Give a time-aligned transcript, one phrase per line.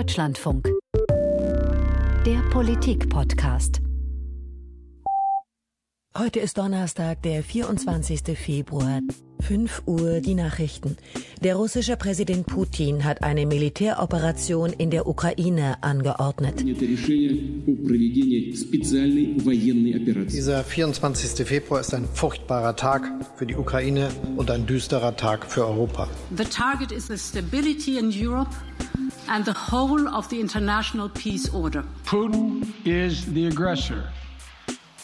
[0.00, 0.66] Deutschlandfunk.
[2.24, 3.82] Der Politik-Podcast.
[6.16, 8.22] Heute ist Donnerstag, der 24.
[8.34, 9.00] Februar.
[9.40, 10.96] 5 Uhr die Nachrichten.
[11.42, 16.62] Der russische Präsident Putin hat eine Militäroperation in der Ukraine angeordnet.
[20.32, 21.46] Dieser 24.
[21.46, 23.02] Februar ist ein furchtbarer Tag
[23.36, 26.08] für die Ukraine und ein düsterer Tag für Europa.
[26.34, 28.50] The target is the stability in Europe
[29.27, 31.83] and the whole of the international peace order.
[32.05, 34.03] Putin is the aggressor.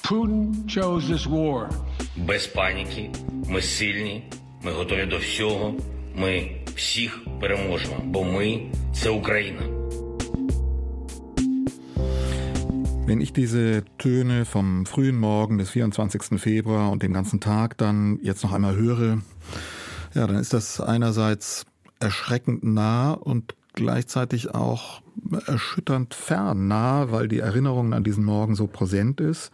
[0.04, 1.70] Putin chose this war.
[2.18, 3.12] Без паніки,
[3.50, 4.24] ми сильні,
[4.64, 5.76] ми готові до всього.
[6.16, 8.62] Ми всіх переможемо, бо ми
[8.94, 9.62] це Україна.
[13.08, 16.38] Wenn ich diese Töne vom frühen Morgen des 24.
[16.38, 19.22] Februar und den ganzen Tag dann jetzt noch einmal höre,
[20.14, 21.66] ja, dann ist das einerseits
[22.00, 25.01] erschreckend nah und gleichzeitig auch
[25.47, 29.53] erschütternd fern nah, weil die Erinnerung an diesen Morgen so präsent ist.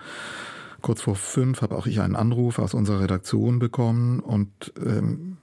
[0.80, 5.36] Kurz vor fünf habe auch ich einen Anruf aus unserer Redaktion bekommen und ähm,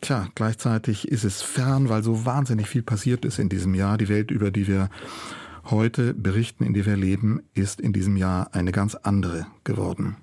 [0.00, 3.96] tja, gleichzeitig ist es fern, weil so wahnsinnig viel passiert ist in diesem Jahr.
[3.96, 4.90] Die Welt, über die wir
[5.70, 10.16] heute berichten, in der wir leben, ist in diesem Jahr eine ganz andere geworden.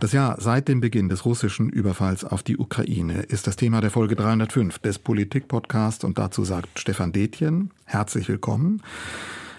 [0.00, 3.90] Das Jahr seit dem Beginn des russischen Überfalls auf die Ukraine ist das Thema der
[3.90, 8.82] Folge 305 des Politik-Podcasts und dazu sagt Stefan Detjen, herzlich willkommen.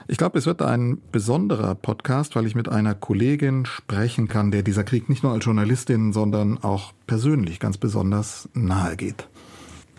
[0.08, 4.63] Ich glaube, es wird ein besonderer Podcast, weil ich mit einer Kollegin sprechen kann, der
[4.63, 9.27] dieser Krieg nicht nur als Journalistin, sondern auch persönlich ganz besonders nahe geht.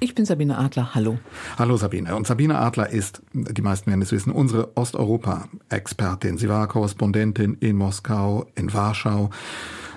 [0.03, 0.95] Ich bin Sabine Adler.
[0.95, 1.19] Hallo.
[1.59, 2.17] Hallo Sabine.
[2.17, 6.39] Und Sabine Adler ist, die meisten werden es wissen, unsere Osteuropa-Expertin.
[6.39, 9.29] Sie war Korrespondentin in Moskau, in Warschau.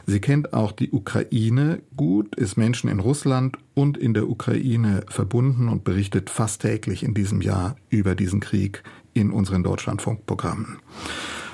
[0.06, 5.70] Sie kennt auch die Ukraine gut, ist Menschen in Russland und in der Ukraine verbunden
[5.70, 10.80] und berichtet fast täglich in diesem Jahr über diesen Krieg in unseren Deutschlandfunkprogrammen.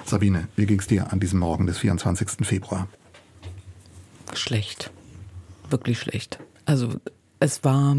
[0.06, 2.48] Sabine, wie ging es dir an diesem Morgen des 24.
[2.48, 2.88] Februar?
[4.34, 4.90] Schlecht.
[5.70, 6.40] Wirklich schlecht.
[6.66, 7.00] Also
[7.40, 7.96] es war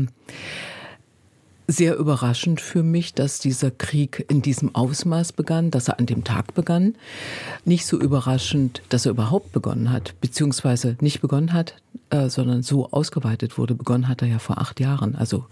[1.70, 6.24] sehr überraschend für mich, dass dieser Krieg in diesem Ausmaß begann, dass er an dem
[6.24, 6.96] Tag begann.
[7.64, 11.76] Nicht so überraschend, dass er überhaupt begonnen hat, beziehungsweise nicht begonnen hat,
[12.10, 13.74] äh, sondern so ausgeweitet wurde.
[13.74, 15.46] Begonnen hat er ja vor acht Jahren, also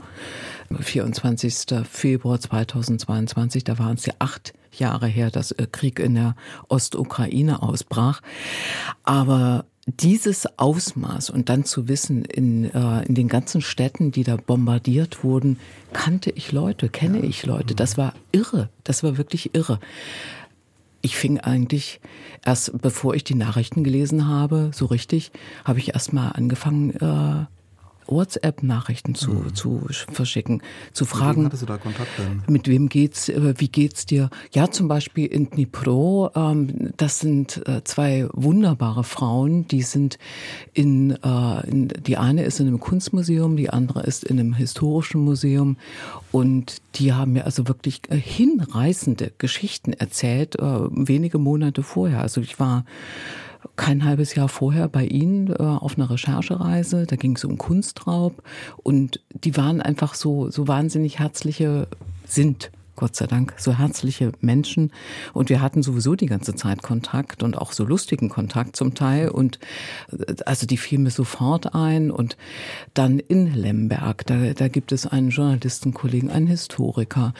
[0.76, 1.87] 24.
[1.88, 6.34] Februar 2022, da waren es ja acht Jahre her, dass äh, Krieg in der
[6.69, 8.20] Ostukraine ausbrach.
[9.05, 14.37] Aber dieses Ausmaß und dann zu wissen, in, äh, in den ganzen Städten, die da
[14.37, 15.59] bombardiert wurden,
[15.93, 17.75] kannte ich Leute, kenne ich Leute.
[17.75, 18.69] Das war irre.
[18.84, 19.81] Das war wirklich irre.
[21.00, 22.00] Ich fing eigentlich
[22.44, 25.31] erst, bevor ich die Nachrichten gelesen habe, so richtig,
[25.65, 27.47] habe ich erst mal angefangen, äh,
[28.08, 29.54] WhatsApp-Nachrichten zu, mhm.
[29.54, 31.44] zu verschicken, zu fragen.
[31.44, 32.42] Mit wem du da Kontakt denn?
[32.48, 34.30] Mit wem geht's, äh, wie geht's dir?
[34.52, 40.19] Ja, zum Beispiel in Dnipro, ähm, das sind äh, zwei wunderbare Frauen, die sind
[40.74, 45.22] in, äh, in, die eine ist in einem Kunstmuseum, die andere ist in einem historischen
[45.22, 45.76] Museum
[46.32, 52.20] und die haben mir also wirklich hinreißende Geschichten erzählt, wenige Monate vorher.
[52.20, 52.84] Also ich war
[53.76, 57.06] kein halbes Jahr vorher bei Ihnen äh, auf einer Recherchereise.
[57.06, 58.42] Da ging es um Kunstraub
[58.82, 61.88] und die waren einfach so, so wahnsinnig herzliche,
[62.24, 64.91] sind Gott sei Dank, so herzliche Menschen.
[65.32, 69.28] Und wir hatten sowieso die ganze Zeit Kontakt und auch so lustigen Kontakt zum Teil.
[69.28, 69.60] Und
[70.10, 72.10] äh, also die fiel mir sofort ein.
[72.10, 72.37] Und
[72.94, 77.34] dann in Lemberg, da, da gibt es einen Journalistenkollegen, einen Historiker.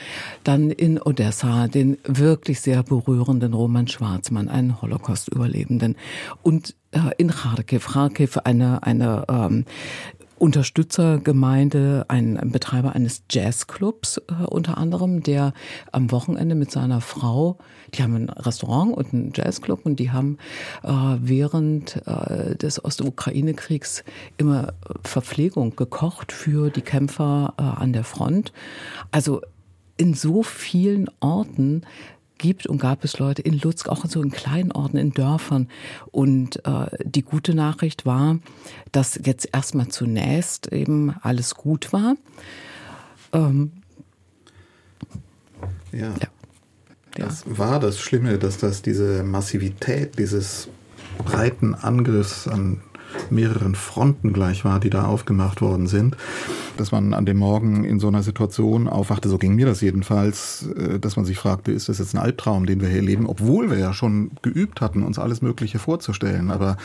[0.45, 5.97] Dann in Odessa den wirklich sehr berührenden Roman Schwarzmann, einen Holocaust-Überlebenden.
[6.41, 9.65] Und äh, in Kharkiv, Kharkiv eine, eine ähm,
[10.39, 15.53] Unterstützergemeinde, ein, Betreiber eines Jazzclubs äh, unter anderem, der
[15.91, 17.57] am Wochenende mit seiner Frau,
[17.93, 20.37] die haben ein Restaurant und einen Jazzclub und die haben
[20.83, 20.89] äh,
[21.19, 24.03] während äh, des Ostukraine-Kriegs
[24.37, 24.73] immer
[25.03, 28.53] Verpflegung gekocht für die Kämpfer äh, an der Front.
[29.11, 29.41] Also
[29.97, 31.81] in so vielen Orten
[32.39, 35.67] gibt und gab es Leute in Lutsk, auch in so in kleinen Orten, in Dörfern.
[36.11, 38.39] Und äh, die gute Nachricht war,
[38.91, 42.15] dass jetzt erstmal zunächst eben alles gut war.
[43.31, 43.71] Ähm,
[45.91, 46.13] ja.
[46.19, 46.27] ja.
[47.15, 50.69] Das war das Schlimme, dass das diese Massivität dieses
[51.25, 52.81] breiten Angriffs an
[53.29, 56.15] mehreren Fronten gleich war, die da aufgemacht worden sind.
[56.77, 60.69] dass man an dem Morgen in so einer Situation aufwachte, so ging mir das jedenfalls,
[60.77, 63.69] äh, dass man sich fragte, ist das jetzt ein Albtraum, den wir hier leben, obwohl
[63.69, 66.51] wir ja schon geübt hatten, uns alles Mögliche vorzustellen.
[66.51, 66.77] Aber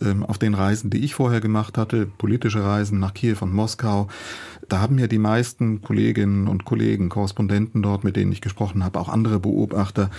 [0.00, 4.08] ähm, auf den Reisen, die ich vorher gemacht hatte, politische Reisen nach Kiew und Moskau,
[4.68, 8.98] da haben mir die meisten Kolleginnen und Kollegen, Korrespondenten dort, mit denen ich gesprochen habe,
[8.98, 10.10] auch andere Beobachter,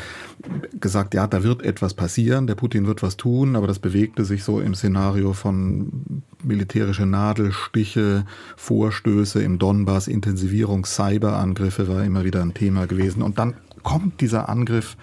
[0.79, 4.43] gesagt, ja, da wird etwas passieren, der Putin wird was tun, aber das bewegte sich
[4.43, 8.25] so im Szenario von militärische Nadelstiche,
[8.55, 13.21] Vorstöße im Donbass, Intensivierung, Cyberangriffe war immer wieder ein Thema gewesen.
[13.21, 14.97] Und dann kommt dieser Angriff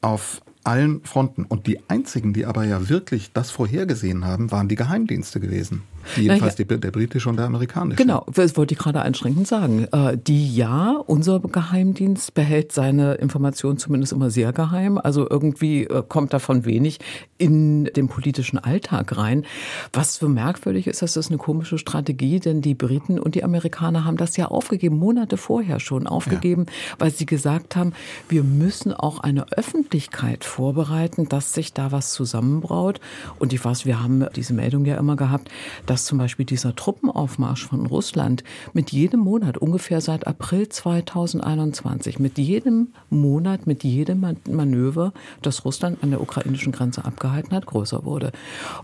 [0.00, 1.44] auf allen Fronten.
[1.44, 5.82] Und die einzigen, die aber ja wirklich das vorhergesehen haben, waren die Geheimdienste gewesen.
[6.16, 7.96] Jedenfalls ja, der britische und der amerikanische.
[7.96, 9.86] Genau, das wollte ich gerade einschränkend sagen.
[9.92, 14.98] Äh, die ja, unser Geheimdienst behält seine Informationen zumindest immer sehr geheim.
[14.98, 16.98] Also irgendwie äh, kommt davon wenig
[17.36, 19.44] in den politischen Alltag rein.
[19.92, 24.04] Was so merkwürdig ist, das ist eine komische Strategie, denn die Briten und die Amerikaner
[24.04, 26.72] haben das ja aufgegeben, Monate vorher schon aufgegeben, ja.
[26.98, 27.92] weil sie gesagt haben,
[28.28, 33.00] wir müssen auch eine Öffentlichkeit vorbereiten, dass sich da was zusammenbraut.
[33.38, 35.50] Und ich weiß, wir haben diese Meldung ja immer gehabt,
[35.88, 38.44] dass zum Beispiel dieser Truppenaufmarsch von Russland
[38.74, 46.02] mit jedem Monat, ungefähr seit April 2021, mit jedem Monat, mit jedem Manöver, das Russland
[46.02, 48.32] an der ukrainischen Grenze abgehalten hat, größer wurde.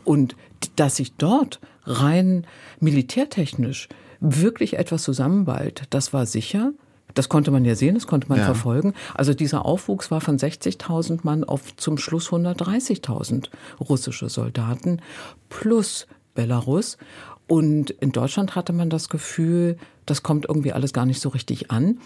[0.04, 0.34] Und
[0.76, 2.46] dass sich dort rein
[2.80, 3.88] militärtechnisch
[4.20, 6.72] wirklich etwas zusammenballt, das war sicher.
[7.12, 8.44] Das konnte man ja sehen, das konnte man ja.
[8.44, 8.94] verfolgen.
[9.14, 15.00] Also dieser Aufwuchs war von 60.000 Mann auf zum Schluss 130.000 russische Soldaten
[15.48, 16.98] plus Belarus.
[17.46, 19.76] Und in Deutschland hatte man das Gefühl,
[20.06, 21.98] das kommt irgendwie alles gar nicht so richtig an.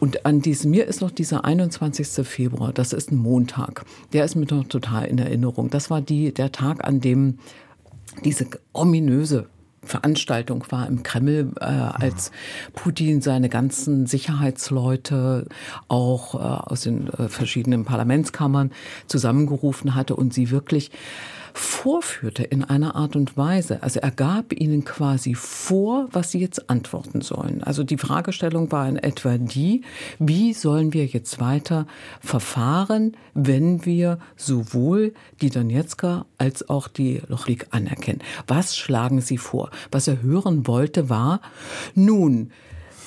[0.00, 2.26] Und an diesem, mir ist noch dieser 21.
[2.26, 3.84] Februar, das ist ein Montag.
[4.12, 5.70] Der ist mir noch total in Erinnerung.
[5.70, 7.38] Das war die, der Tag, an dem
[8.24, 9.46] diese ominöse
[9.84, 12.30] Veranstaltung war im Kreml, äh, als
[12.72, 15.46] Putin seine ganzen Sicherheitsleute
[15.88, 18.70] auch äh, aus den äh, verschiedenen Parlamentskammern
[19.06, 20.92] zusammengerufen hatte und sie wirklich
[21.54, 23.82] vorführte in einer Art und Weise.
[23.82, 27.62] Also er gab ihnen quasi vor, was sie jetzt antworten sollen.
[27.62, 29.82] Also die Fragestellung war in etwa die,
[30.18, 31.86] wie sollen wir jetzt weiter
[32.20, 38.22] verfahren, wenn wir sowohl die Donetsker als auch die Lochlik anerkennen.
[38.46, 39.70] Was schlagen sie vor?
[39.90, 41.40] Was er hören wollte war,
[41.94, 42.50] nun,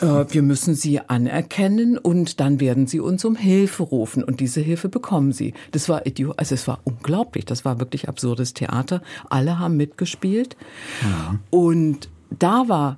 [0.02, 4.62] äh, wir müssen sie anerkennen und dann werden sie uns um Hilfe rufen und diese
[4.62, 5.54] Hilfe bekommen sie.
[5.72, 9.02] Das war idiot, also es war unglaublich, das war wirklich absurdes Theater.
[9.30, 10.56] Alle haben mitgespielt
[11.02, 11.40] ja.
[11.50, 12.98] und da war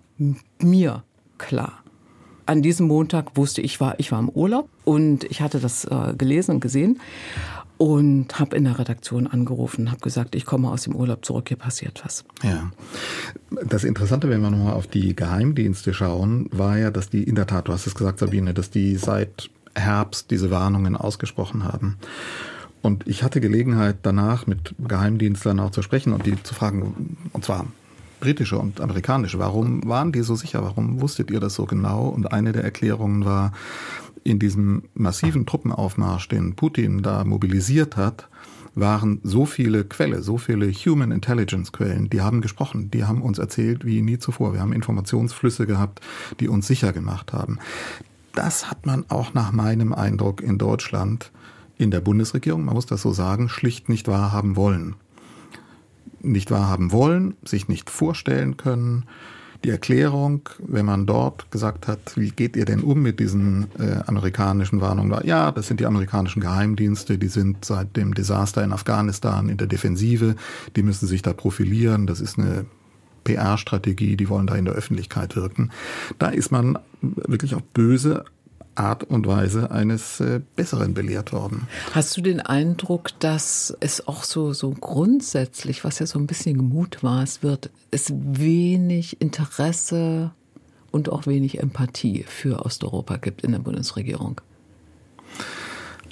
[0.60, 1.04] mir
[1.38, 1.84] klar.
[2.46, 6.14] An diesem Montag wusste ich war ich war im Urlaub und ich hatte das äh,
[6.18, 7.00] gelesen und gesehen
[7.78, 11.58] und habe in der Redaktion angerufen, habe gesagt, ich komme aus dem Urlaub zurück, hier
[11.58, 12.26] passiert was.
[12.44, 12.72] Ja.
[13.66, 17.48] Das Interessante, wenn wir nochmal auf die Geheimdienste schauen, war ja, dass die in der
[17.48, 21.98] Tat, du hast es gesagt, Sabine, dass die seit Herbst diese Warnungen ausgesprochen haben.
[22.82, 27.46] Und ich hatte Gelegenheit, danach mit Geheimdienstlern auch zu sprechen und die zu fragen, und
[27.46, 27.66] zwar
[28.20, 30.64] britische und amerikanische, warum waren die so sicher?
[30.64, 32.08] Warum wusstet ihr das so genau?
[32.08, 33.52] Und eine der Erklärungen war,
[34.28, 38.28] in diesem massiven Truppenaufmarsch, den Putin da mobilisiert hat,
[38.76, 43.40] waren so viele Quelle, so viele Human Intelligence Quellen, die haben gesprochen, die haben uns
[43.40, 44.54] erzählt wie nie zuvor.
[44.54, 46.02] Wir haben Informationsflüsse gehabt,
[46.42, 47.58] die uns sicher gemacht haben.
[48.36, 51.32] Das hat man auch nach meinem Eindruck in Deutschland
[51.78, 54.96] in der Bundesregierung, man muss das so sagen, schlicht nicht wahrhaben wollen.
[56.22, 59.06] Nicht wahrhaben wollen, sich nicht vorstellen können,
[59.64, 64.00] die Erklärung, wenn man dort gesagt hat, wie geht ihr denn um mit diesen äh,
[64.06, 68.72] amerikanischen Warnungen, war, ja, das sind die amerikanischen Geheimdienste, die sind seit dem Desaster in
[68.72, 70.36] Afghanistan in der Defensive,
[70.76, 72.66] die müssen sich da profilieren, das ist eine
[73.24, 75.72] PR-Strategie, die wollen da in der Öffentlichkeit wirken.
[76.18, 78.24] Da ist man wirklich auf böse
[78.78, 81.68] Art und Weise eines äh, Besseren belehrt worden.
[81.94, 86.58] Hast du den Eindruck, dass es auch so, so grundsätzlich, was ja so ein bisschen
[86.58, 90.32] Gemut war, es wird, es wenig Interesse
[90.92, 94.42] und auch wenig Empathie für Osteuropa gibt in der Bundesregierung?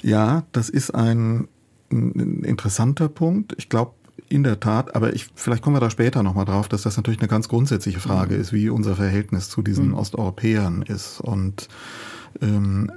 [0.02, 1.48] Ja, das ist ein,
[1.90, 3.54] ein interessanter Punkt.
[3.58, 3.92] Ich glaube,
[4.28, 7.20] in der Tat, aber ich, vielleicht kommen wir da später nochmal drauf, dass das natürlich
[7.20, 8.40] eine ganz grundsätzliche Frage mhm.
[8.40, 9.94] ist, wie unser Verhältnis zu diesen mhm.
[9.94, 11.20] Osteuropäern ist.
[11.20, 11.68] Und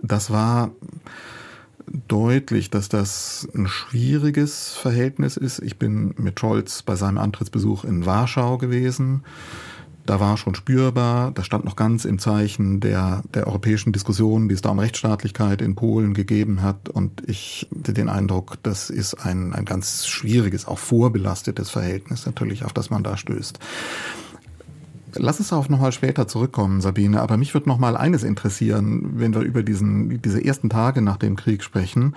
[0.01, 0.71] das war
[2.07, 5.59] deutlich, dass das ein schwieriges Verhältnis ist.
[5.59, 9.23] Ich bin mit Scholz bei seinem Antrittsbesuch in Warschau gewesen.
[10.05, 14.55] Da war schon spürbar, das stand noch ganz im Zeichen der, der europäischen Diskussion, die
[14.55, 16.89] es da um Rechtsstaatlichkeit in Polen gegeben hat.
[16.89, 22.65] Und ich hatte den Eindruck, das ist ein, ein ganz schwieriges, auch vorbelastetes Verhältnis natürlich,
[22.65, 23.59] auf das man da stößt.
[25.15, 27.21] Lass es darauf nochmal später zurückkommen, Sabine.
[27.21, 31.35] Aber mich würde nochmal eines interessieren, wenn wir über diesen, diese ersten Tage nach dem
[31.35, 32.15] Krieg sprechen.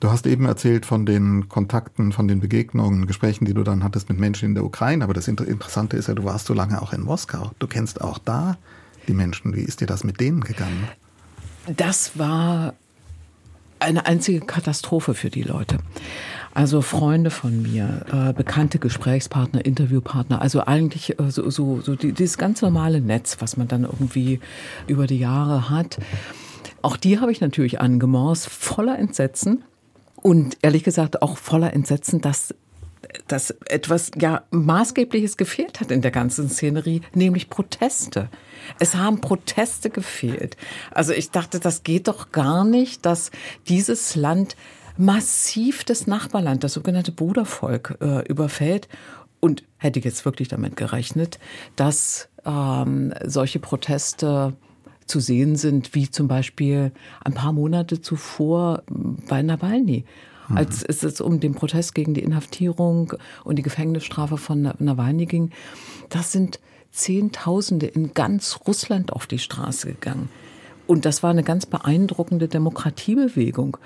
[0.00, 4.08] Du hast eben erzählt von den Kontakten, von den Begegnungen, Gesprächen, die du dann hattest
[4.08, 5.04] mit Menschen in der Ukraine.
[5.04, 7.52] Aber das Interessante ist ja, du warst so lange auch in Moskau.
[7.58, 8.56] Du kennst auch da
[9.08, 9.54] die Menschen.
[9.54, 10.88] Wie ist dir das mit denen gegangen?
[11.66, 12.74] Das war
[13.78, 15.78] eine einzige Katastrophe für die Leute.
[16.54, 22.12] Also Freunde von mir, äh, bekannte Gesprächspartner, Interviewpartner, also eigentlich äh, so, so, so die,
[22.12, 24.38] dieses ganz normale Netz, was man dann irgendwie
[24.86, 25.98] über die Jahre hat.
[26.80, 29.64] Auch die habe ich natürlich angemorst, voller Entsetzen.
[30.14, 32.54] Und ehrlich gesagt auch voller Entsetzen, dass
[33.28, 38.28] dass etwas ja maßgebliches gefehlt hat in der ganzen Szenerie, nämlich Proteste.
[38.78, 40.56] Es haben Proteste gefehlt.
[40.90, 43.30] Also ich dachte, das geht doch gar nicht, dass
[43.68, 44.56] dieses Land
[44.96, 48.88] massiv das Nachbarland, das sogenannte Brudervolk, äh, überfällt.
[49.40, 51.38] Und hätte jetzt wirklich damit gerechnet,
[51.76, 54.54] dass ähm, solche Proteste
[55.06, 58.82] zu sehen sind, wie zum Beispiel ein paar Monate zuvor
[59.28, 60.04] bei Nawalny.
[60.48, 60.56] Mhm.
[60.56, 65.50] Als es um den Protest gegen die Inhaftierung und die Gefängnisstrafe von Nawalny ging,
[66.08, 66.60] das sind
[66.90, 70.28] Zehntausende in ganz Russland auf die Straße gegangen.
[70.86, 73.78] Und das war eine ganz beeindruckende Demokratiebewegung.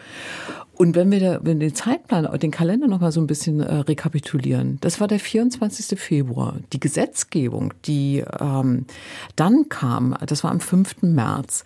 [0.79, 3.75] Und wenn wir, da, wenn den Zeitplan, den Kalender noch mal so ein bisschen äh,
[3.75, 5.99] rekapitulieren, das war der 24.
[5.99, 6.55] Februar.
[6.73, 8.87] Die Gesetzgebung, die ähm,
[9.35, 11.03] dann kam, das war am 5.
[11.03, 11.65] März,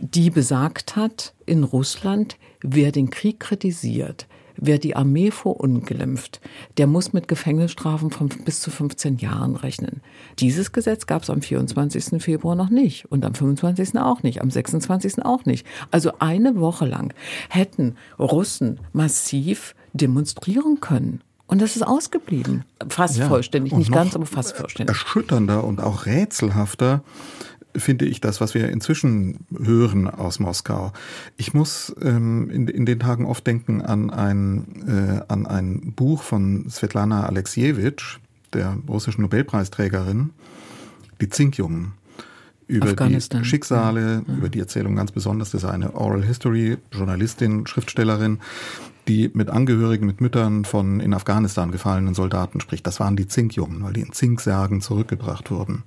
[0.00, 4.26] die besagt hat in Russland, wer den Krieg kritisiert,
[4.56, 6.40] Wer die Armee verunglimpft,
[6.76, 10.00] der muss mit Gefängnisstrafen von bis zu 15 Jahren rechnen.
[10.38, 12.22] Dieses Gesetz gab es am 24.
[12.22, 13.98] Februar noch nicht und am 25.
[13.98, 15.24] auch nicht, am 26.
[15.24, 15.66] auch nicht.
[15.90, 17.12] Also eine Woche lang
[17.48, 21.20] hätten Russen massiv demonstrieren können.
[21.46, 22.64] Und das ist ausgeblieben.
[22.88, 24.96] Fast ja, vollständig, nicht ganz, aber fast vollständig.
[24.96, 27.02] Erschütternder und auch rätselhafter
[27.76, 30.92] finde ich das, was wir inzwischen hören aus Moskau.
[31.36, 36.22] Ich muss ähm, in, in den Tagen oft denken an ein, äh, an ein Buch
[36.22, 38.18] von Svetlana Alexievich,
[38.52, 40.30] der russischen Nobelpreisträgerin,
[41.20, 41.92] Die Zinkjungen
[42.66, 44.34] über die Schicksale, ja.
[44.34, 45.50] über die Erzählung ganz besonders.
[45.50, 48.38] Das ist eine Oral History Journalistin, Schriftstellerin,
[49.06, 52.86] die mit Angehörigen, mit Müttern von in Afghanistan gefallenen Soldaten spricht.
[52.86, 55.84] Das waren die Zinkjungen, weil die in Zinksärgen zurückgebracht wurden.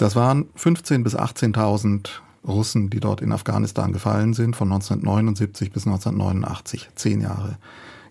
[0.00, 2.08] Das waren 15.000 bis 18.000
[2.48, 7.58] Russen, die dort in Afghanistan gefallen sind, von 1979 bis 1989, zehn Jahre.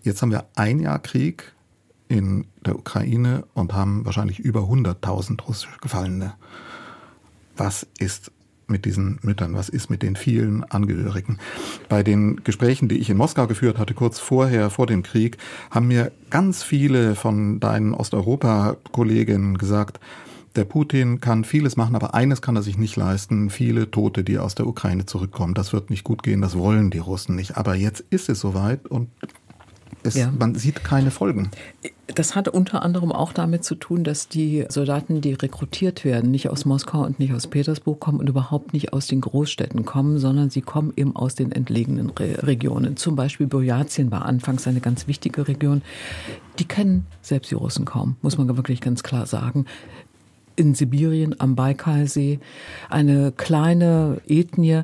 [0.04, 1.52] Jetzt haben wir ein Jahr Krieg
[2.08, 6.36] in der Ukraine und haben wahrscheinlich über 100.000 russische Gefallene.
[7.58, 8.32] Was ist
[8.68, 9.56] mit diesen Müttern?
[9.56, 11.40] Was ist mit den vielen Angehörigen?
[11.90, 15.40] Bei den Gesprächen, die ich in Moskau geführt hatte, kurz vorher, vor dem Krieg,
[15.72, 20.00] haben mir ganz viele von deinen Osteuropa-Kolleginnen gesagt,
[20.56, 24.38] der Putin kann vieles machen, aber eines kann er sich nicht leisten, viele Tote, die
[24.38, 25.54] aus der Ukraine zurückkommen.
[25.54, 27.58] Das wird nicht gut gehen, das wollen die Russen nicht.
[27.58, 29.10] Aber jetzt ist es soweit und
[30.04, 30.32] es, ja.
[30.38, 31.52] man sieht keine Folgen.
[32.08, 36.50] Das hat unter anderem auch damit zu tun, dass die Soldaten, die rekrutiert werden, nicht
[36.50, 40.50] aus Moskau und nicht aus Petersburg kommen und überhaupt nicht aus den Großstädten kommen, sondern
[40.50, 42.98] sie kommen eben aus den entlegenen Re Regionen.
[42.98, 45.82] Zum Beispiel Burjatien war anfangs eine ganz wichtige Region.
[46.58, 49.66] Die kennen selbst die Russen kaum, muss man wirklich ganz klar sagen
[50.60, 52.40] in Sibirien am Baikalsee
[52.90, 54.82] eine kleine Ethnie,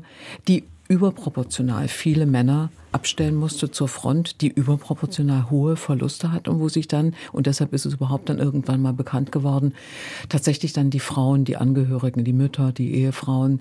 [0.48, 6.70] die überproportional viele Männer abstellen musste zur Front, die überproportional hohe Verluste hat und wo
[6.70, 9.74] sich dann, und deshalb ist es überhaupt dann irgendwann mal bekannt geworden,
[10.30, 13.60] tatsächlich dann die Frauen, die Angehörigen, die Mütter, die Ehefrauen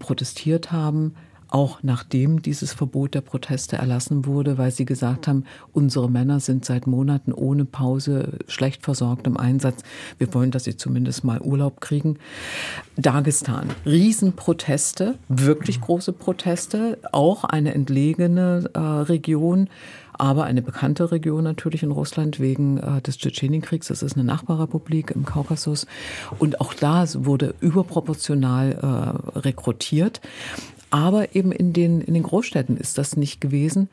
[0.00, 1.14] protestiert haben,
[1.54, 6.64] auch nachdem dieses Verbot der Proteste erlassen wurde, weil sie gesagt haben, unsere Männer sind
[6.64, 9.84] seit Monaten ohne Pause schlecht versorgt im Einsatz.
[10.18, 12.18] Wir wollen, dass sie zumindest mal Urlaub kriegen.
[12.96, 19.68] Dagestan, Riesenproteste, wirklich große Proteste, auch eine entlegene äh, Region
[20.16, 23.88] aber eine bekannte Region natürlich in Russland wegen äh, des Tschetschenienkriegs.
[23.88, 25.86] Das ist eine Nachbarrepublik im Kaukasus.
[26.38, 30.20] Und auch da wurde überproportional äh, rekrutiert.
[30.94, 33.88] Aber eben in den, in den Großstädten ist das nicht gewesen.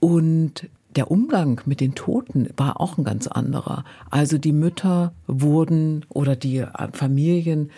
[0.00, 3.84] Und der Umgang mit den Toten war auch ein ganz anderer.
[4.10, 7.70] Also die Mütter wurden oder die Familien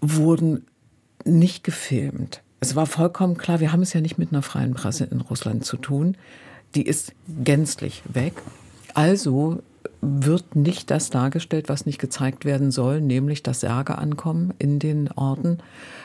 [0.00, 0.64] wurden
[1.24, 2.40] nicht gefilmt.
[2.60, 5.64] Es war vollkommen klar, wir haben es ja nicht mit einer freien Presse in Russland
[5.64, 6.16] zu tun.
[6.76, 8.34] Die ist gänzlich weg.
[8.94, 9.60] Also
[10.04, 15.10] wird nicht das dargestellt, was nicht gezeigt werden soll, nämlich dass Särge ankommen in den
[15.12, 15.58] Orten,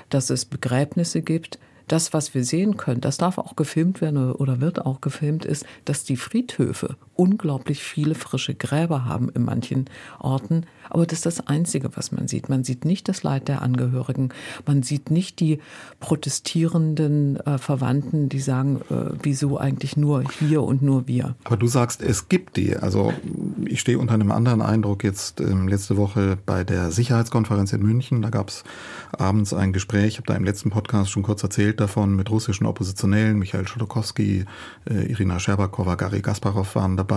[0.09, 1.59] dass es Begräbnisse gibt.
[1.87, 5.65] Das, was wir sehen können, das darf auch gefilmt werden oder wird auch gefilmt, ist,
[5.85, 10.65] dass die Friedhöfe unglaublich viele frische Gräber haben in manchen Orten.
[10.89, 12.47] Aber das ist das Einzige, was man sieht.
[12.47, 14.29] Man sieht nicht das Leid der Angehörigen.
[14.65, 15.59] Man sieht nicht die
[15.99, 21.35] protestierenden äh, Verwandten, die sagen, äh, wieso eigentlich nur hier und nur wir.
[21.43, 22.77] Aber du sagst, es gibt die.
[22.77, 23.13] Also
[23.65, 28.21] ich stehe unter einem anderen Eindruck jetzt ähm, letzte Woche bei der Sicherheitskonferenz in München.
[28.21, 28.63] Da gab es
[29.11, 32.65] abends ein Gespräch, ich habe da im letzten Podcast schon kurz erzählt davon, mit russischen
[32.65, 34.45] Oppositionellen, Michael Chodorkowski,
[34.89, 37.08] äh, Irina Scherbakowa, Gary Gasparov waren dabei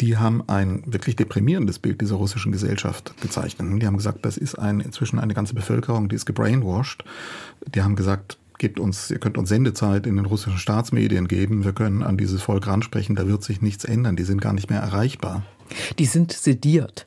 [0.00, 3.80] die haben ein wirklich deprimierendes Bild dieser russischen Gesellschaft gezeichnet.
[3.80, 7.04] Die haben gesagt, das ist ein, inzwischen eine ganze Bevölkerung, die ist gebrainwashed.
[7.74, 11.72] Die haben gesagt, gebt uns, ihr könnt uns Sendezeit in den russischen Staatsmedien geben, wir
[11.72, 14.80] können an dieses Volk ransprechen, da wird sich nichts ändern, die sind gar nicht mehr
[14.80, 15.42] erreichbar.
[15.98, 17.06] Die sind sediert.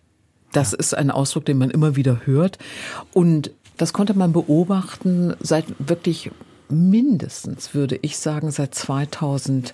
[0.51, 0.79] Das ja.
[0.79, 2.59] ist ein Ausdruck, den man immer wieder hört.
[3.13, 6.31] Und das konnte man beobachten seit wirklich
[6.69, 9.73] mindestens, würde ich sagen, seit 2000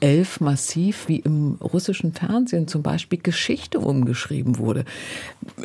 [0.00, 4.84] 2011 massiv, wie im russischen Fernsehen zum Beispiel Geschichte umgeschrieben wurde.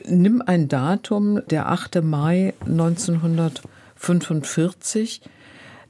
[0.07, 2.03] Nimm ein Datum, der 8.
[2.03, 5.21] Mai 1945.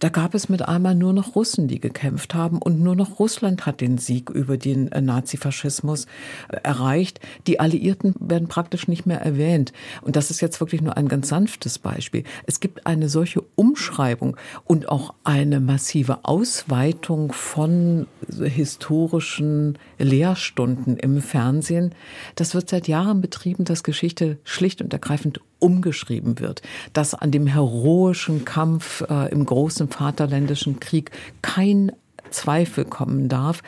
[0.03, 3.65] Da gab es mit einmal nur noch Russen, die gekämpft haben und nur noch Russland
[3.65, 6.07] hat den Sieg über den äh, Nazifaschismus
[6.49, 7.21] äh, erreicht.
[7.47, 9.71] Die Alliierten werden praktisch nicht mehr erwähnt.
[10.01, 12.25] Und das ist jetzt wirklich nur ein ganz sanftes Beispiel.
[12.45, 21.95] Es gibt eine solche Umschreibung und auch eine massive Ausweitung von historischen Lehrstunden im Fernsehen.
[22.35, 27.47] Das wird seit Jahren betrieben, dass Geschichte schlicht und ergreifend umgeschrieben wird, dass an dem
[27.47, 31.91] heroischen Kampf äh, im großen Vaterländischen Krieg kein
[32.29, 33.63] Zweifel kommen darf.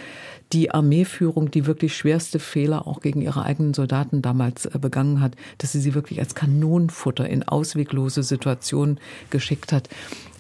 [0.54, 5.36] Die Armeeführung, die wirklich schwerste Fehler auch gegen ihre eigenen Soldaten damals äh, begangen hat,
[5.58, 9.00] dass sie sie wirklich als Kanonenfutter in ausweglose Situationen
[9.30, 9.90] geschickt hat.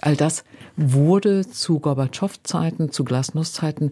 [0.01, 0.43] All das
[0.75, 3.91] wurde zu Gorbatschow-Zeiten, zu Glasnost-Zeiten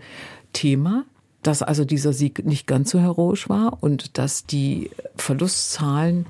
[0.51, 1.05] Thema
[1.43, 6.25] dass also dieser Sieg nicht ganz so heroisch war und dass die Verlustzahlen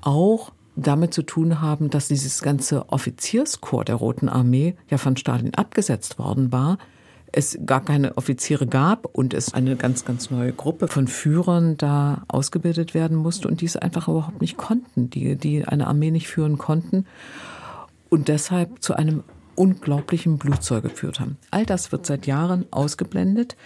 [0.00, 5.54] auch damit zu tun haben, dass dieses ganze Offizierskorps der Roten Armee ja von Stalin
[5.54, 6.78] abgesetzt worden war,
[7.36, 12.22] es gar keine Offiziere gab und es eine ganz, ganz neue Gruppe von Führern da
[12.28, 16.28] ausgebildet werden musste und die es einfach überhaupt nicht konnten, die, die eine Armee nicht
[16.28, 17.06] führen konnten
[18.08, 19.24] und deshalb zu einem
[19.56, 21.36] unglaublichen Blutzeug geführt haben.
[21.50, 23.56] All das wird seit Jahren ausgeblendet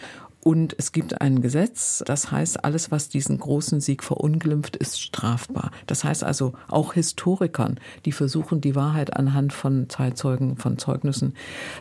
[0.42, 5.72] und es gibt ein Gesetz, das heißt, alles, was diesen großen Sieg verunglimpft, ist strafbar.
[5.86, 11.34] Das heißt also, auch Historikern, die versuchen, die Wahrheit anhand von Zeitzeugen, von Zeugnissen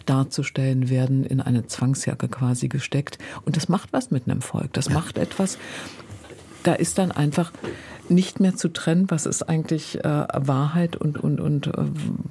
[0.06, 3.20] darzustellen, werden in eine Zwangsjacke quasi gesteckt.
[3.46, 4.74] Und das macht was mit einem Volk.
[4.74, 5.58] Das macht etwas,
[6.64, 7.52] da ist dann einfach
[8.10, 11.72] nicht mehr zu trennen, was ist eigentlich äh, Wahrheit und, und, und äh,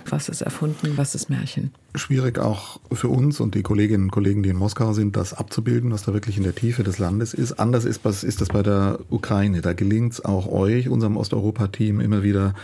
[0.08, 1.72] was ist erfunden, was ist Märchen.
[1.94, 5.92] Schwierig auch für uns und die Kolleginnen und Kollegen, die in Moskau sind, das abzubilden,
[5.92, 7.54] was da wirklich in der Tiefe des Landes ist.
[7.54, 9.62] Anders ist, was ist das bei der Ukraine.
[9.62, 12.54] Da gelingt es auch euch, unserem Osteuropa-Team, immer wieder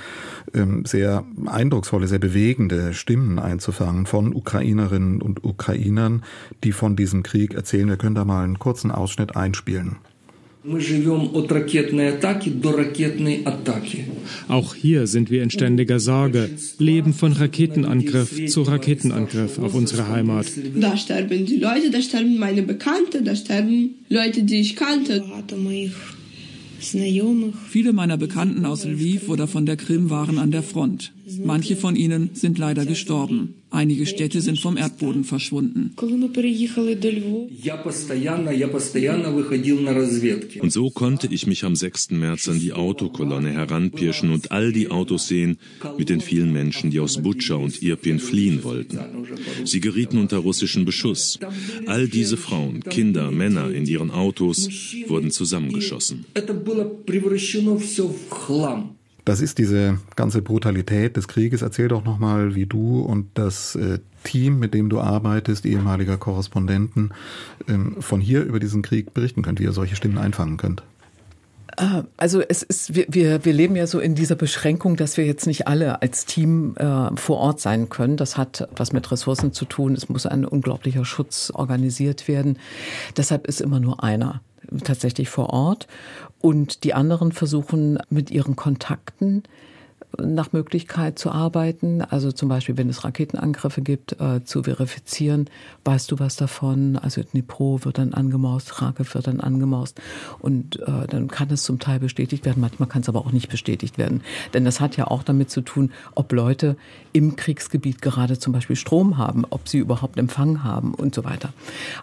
[0.54, 6.22] ähm, sehr eindrucksvolle, sehr bewegende Stimmen einzufangen von Ukrainerinnen und Ukrainern,
[6.62, 7.88] die von diesem Krieg erzählen.
[7.88, 9.96] Wir können da mal einen kurzen Ausschnitt einspielen.
[14.48, 20.46] Auch hier sind wir in ständiger Sorge, leben von Raketenangriff zu Raketenangriff auf unsere Heimat.
[20.76, 25.24] Da sterben die Leute, da sterben meine Bekannte, da sterben Leute, die ich kannte.
[27.68, 31.12] Viele meiner Bekannten aus Lviv oder von der Krim waren an der Front.
[31.44, 33.54] Manche von ihnen sind leider gestorben.
[33.72, 35.94] Einige Städte sind vom Erdboden verschwunden.
[40.60, 42.10] Und so konnte ich mich am 6.
[42.10, 45.56] März an die Autokolonne heranpirschen und all die Autos sehen
[45.96, 48.98] mit den vielen Menschen, die aus Butscha und Irpin fliehen wollten.
[49.64, 51.38] Sie gerieten unter russischen Beschuss.
[51.86, 54.68] All diese Frauen, Kinder, Männer in ihren Autos
[55.08, 56.26] wurden zusammengeschossen.
[59.24, 61.62] Das ist diese ganze Brutalität des Krieges.
[61.62, 67.12] Erzähl doch nochmal, wie du und das äh, Team, mit dem du arbeitest, ehemaliger Korrespondenten,
[67.68, 70.82] ähm, von hier über diesen Krieg berichten könnt, wie ihr solche Stimmen einfangen könnt.
[71.76, 75.24] Äh, also es ist, wir, wir, wir leben ja so in dieser Beschränkung, dass wir
[75.24, 78.16] jetzt nicht alle als Team äh, vor Ort sein können.
[78.16, 79.94] Das hat was mit Ressourcen zu tun.
[79.94, 82.58] Es muss ein unglaublicher Schutz organisiert werden.
[83.16, 84.40] Deshalb ist immer nur einer
[84.84, 85.86] tatsächlich vor Ort.
[86.42, 89.44] Und die anderen versuchen mit ihren Kontakten
[90.18, 92.02] nach Möglichkeit zu arbeiten.
[92.02, 95.48] Also zum Beispiel, wenn es Raketenangriffe gibt, äh, zu verifizieren,
[95.84, 96.96] weißt du was davon?
[96.96, 100.00] Also Dnipro wird dann angemaust, Kharkiv wird dann angemaust
[100.40, 102.60] und äh, dann kann es zum Teil bestätigt werden.
[102.60, 104.22] Manchmal kann es aber auch nicht bestätigt werden,
[104.54, 106.76] denn das hat ja auch damit zu tun, ob Leute
[107.12, 111.52] im Kriegsgebiet gerade zum Beispiel Strom haben, ob sie überhaupt Empfang haben und so weiter.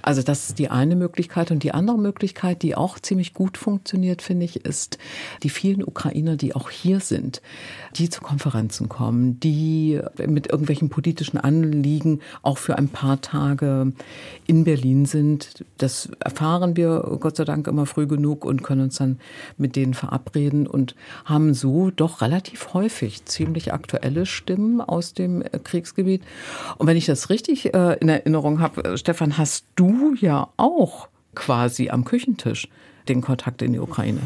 [0.02, 4.22] Also das ist die eine Möglichkeit und die andere Möglichkeit, die auch ziemlich gut funktioniert,
[4.22, 4.98] finde ich, ist
[5.44, 7.42] die vielen Ukrainer, die auch hier sind,
[8.08, 13.92] zu Konferenzen kommen, die mit irgendwelchen politischen Anliegen auch für ein paar Tage
[14.48, 15.66] in Berlin sind.
[15.78, 19.20] Das erfahren wir Gott sei Dank immer früh genug und können uns dann
[19.58, 26.22] mit denen verabreden und haben so doch relativ häufig ziemlich aktuelle Stimmen aus dem Kriegsgebiet.
[26.78, 31.08] Und wenn ich das richtig äh, in Erinnerung habe, äh, Stefan, hast du ja auch
[31.36, 32.70] quasi am Küchentisch
[33.08, 34.22] den Kontakt in die Ukraine.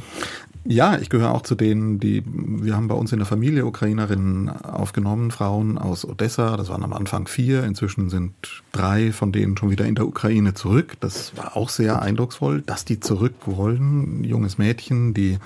[0.66, 4.50] Ja, ich gehöre auch zu denen, die, wir haben bei uns in der Familie Ukrainerinnen
[4.50, 9.72] aufgenommen, Frauen aus Odessa, das waren am Anfang vier, inzwischen sind drei von denen schon
[9.72, 10.94] wieder in der Ukraine zurück.
[11.02, 14.24] Das war auch sehr eindrucksvoll, dass die zurück wollen.
[14.24, 15.38] Junges Mädchen, die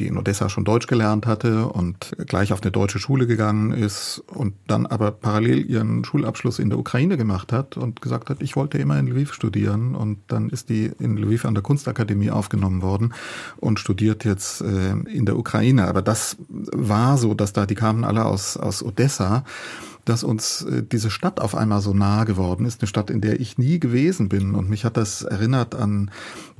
[0.00, 4.22] die in Odessa schon Deutsch gelernt hatte und gleich auf eine deutsche Schule gegangen ist
[4.28, 8.56] und dann aber parallel ihren Schulabschluss in der Ukraine gemacht hat und gesagt hat, ich
[8.56, 12.82] wollte immer in Lviv studieren und dann ist die in Lviv an der Kunstakademie aufgenommen
[12.82, 13.14] worden
[13.56, 15.86] und studiert jetzt äh, in der Ukraine.
[15.88, 19.44] Aber das war so, dass da, die kamen alle aus, aus Odessa
[20.04, 23.40] dass uns äh, diese Stadt auf einmal so nah geworden ist, eine Stadt, in der
[23.40, 24.54] ich nie gewesen bin.
[24.54, 26.10] Und mich hat das erinnert an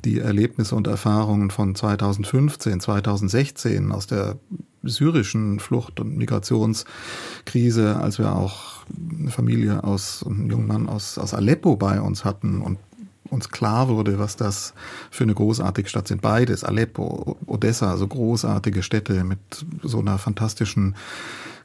[0.04, 4.36] die Erlebnisse und Erfahrungen von 2015, 2016 aus der
[4.82, 8.84] syrischen Flucht- und Migrationskrise, als wir auch
[9.18, 12.78] eine Familie aus, einen jungen Mann aus, aus Aleppo bei uns hatten und
[13.30, 14.74] uns klar wurde, was das
[15.10, 16.20] für eine großartige Stadt sind.
[16.20, 19.38] Beides, Aleppo, Odessa, so großartige Städte mit
[19.82, 20.94] so einer fantastischen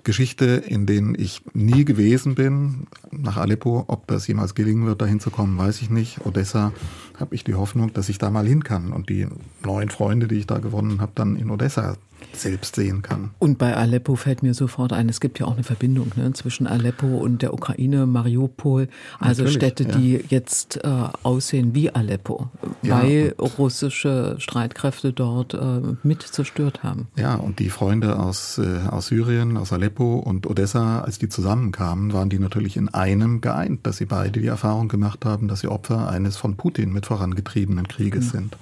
[0.09, 2.87] Geschichte, in denen ich nie gewesen bin.
[3.11, 6.25] Nach Aleppo, ob das jemals gelingen wird, dahin zu kommen, weiß ich nicht.
[6.25, 6.73] Odessa
[7.19, 9.27] habe ich die Hoffnung, dass ich da mal hin kann und die
[9.63, 11.95] neuen Freunde, die ich da gewonnen habe, dann in Odessa
[12.33, 13.31] selbst sehen kann.
[13.39, 16.67] Und bei Aleppo fällt mir sofort ein, es gibt ja auch eine Verbindung ne, zwischen
[16.67, 18.87] Aleppo und der Ukraine, Mariupol,
[19.19, 19.97] also Natürlich, Städte, ja.
[19.97, 20.87] die jetzt äh,
[21.23, 22.49] aussehen wie Aleppo,
[22.81, 27.07] ja, weil russische Streitkräfte dort äh, mit zerstört haben.
[27.17, 32.13] Ja, und die Freunde aus, äh, aus Syrien, aus Aleppo und Odessa, als die zusammenkamen,
[32.13, 35.67] waren die natürlich in einem geeint, dass sie beide die Erfahrung gemacht haben, dass sie
[35.67, 38.39] Opfer eines von Putin mit vorangetriebenen Krieges ja.
[38.39, 38.57] sind.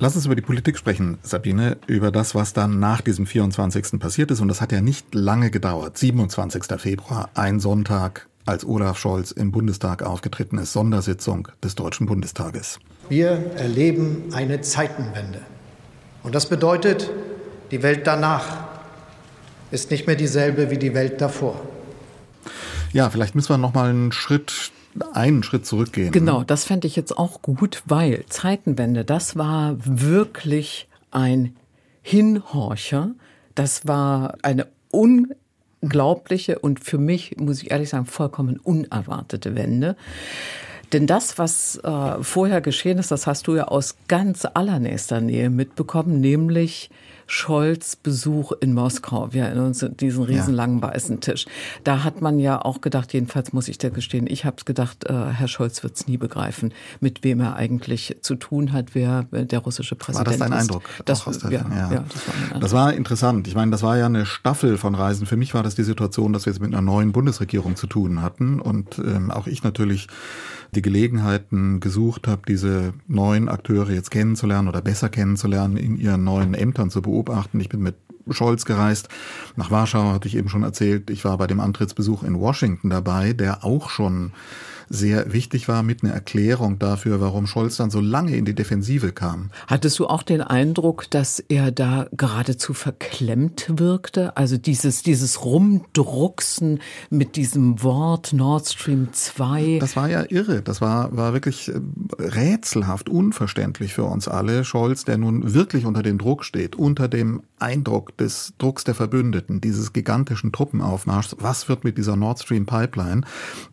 [0.00, 4.00] Lass uns über die Politik sprechen, Sabine, über das, was dann nach diesem 24.
[4.00, 4.40] passiert ist.
[4.40, 5.96] Und das hat ja nicht lange gedauert.
[5.96, 6.64] 27.
[6.80, 12.80] Februar, ein Sonntag, als Olaf Scholz im Bundestag aufgetreten ist, Sondersitzung des Deutschen Bundestages.
[13.08, 15.40] Wir erleben eine Zeitenwende.
[16.24, 17.10] Und das bedeutet,
[17.70, 18.64] die Welt danach
[19.70, 21.60] ist nicht mehr dieselbe wie die Welt davor.
[22.92, 24.72] Ja, vielleicht müssen wir noch mal einen Schritt
[25.12, 26.12] einen Schritt zurückgehen.
[26.12, 31.56] Genau, das fände ich jetzt auch gut, weil Zeitenwende, das war wirklich ein
[32.02, 33.14] Hinhorcher.
[33.54, 39.96] Das war eine unglaubliche und für mich, muss ich ehrlich sagen, vollkommen unerwartete Wende.
[40.92, 45.50] Denn das, was äh, vorher geschehen ist, das hast du ja aus ganz allernächster Nähe
[45.50, 46.90] mitbekommen, nämlich
[47.26, 49.32] Scholz Besuch in Moskau.
[49.32, 51.46] Wir erinnern uns an diesen riesenlangen weißen Tisch.
[51.84, 55.12] Da hat man ja auch gedacht, jedenfalls muss ich da gestehen, ich habe gedacht, äh,
[55.12, 59.58] Herr Scholz wird es nie begreifen, mit wem er eigentlich zu tun hat, wer der
[59.60, 60.40] russische Präsident ist.
[60.40, 60.70] War das dein ist.
[60.70, 60.82] Eindruck?
[61.04, 61.92] Das, der, ja, ja.
[61.92, 63.48] ja, das, war das war interessant.
[63.48, 65.26] Ich meine, das war ja eine Staffel von Reisen.
[65.26, 68.22] Für mich war das die Situation, dass wir jetzt mit einer neuen Bundesregierung zu tun
[68.22, 70.08] hatten und ähm, auch ich natürlich
[70.74, 76.54] die Gelegenheiten gesucht habe, diese neuen Akteure jetzt kennenzulernen oder besser kennenzulernen, in ihren neuen
[76.54, 77.60] Ämtern zu beobachten.
[77.60, 77.96] Ich bin mit
[78.30, 79.08] Scholz gereist.
[79.56, 81.10] Nach Warschau hatte ich eben schon erzählt.
[81.10, 84.32] Ich war bei dem Antrittsbesuch in Washington dabei, der auch schon
[84.88, 89.12] sehr wichtig war mit einer Erklärung dafür, warum Scholz dann so lange in die Defensive
[89.12, 89.50] kam.
[89.66, 94.36] Hattest du auch den Eindruck, dass er da geradezu verklemmt wirkte?
[94.36, 99.78] Also dieses, dieses Rumdrucksen mit diesem Wort Nord Stream 2?
[99.80, 100.62] Das war ja irre.
[100.62, 101.80] Das war, war wirklich äh,
[102.18, 104.64] rätselhaft, unverständlich für uns alle.
[104.64, 109.60] Scholz, der nun wirklich unter dem Druck steht, unter dem Eindruck des Drucks der Verbündeten,
[109.60, 111.36] dieses gigantischen Truppenaufmarschs.
[111.40, 113.22] Was wird mit dieser Nord Stream Pipeline?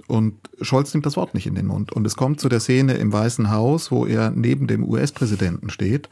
[0.08, 1.92] Und Scholz nimmt das Wort nicht in den Mund.
[1.92, 6.10] Und es kommt zu der Szene im Weißen Haus, wo er neben dem US-Präsidenten steht.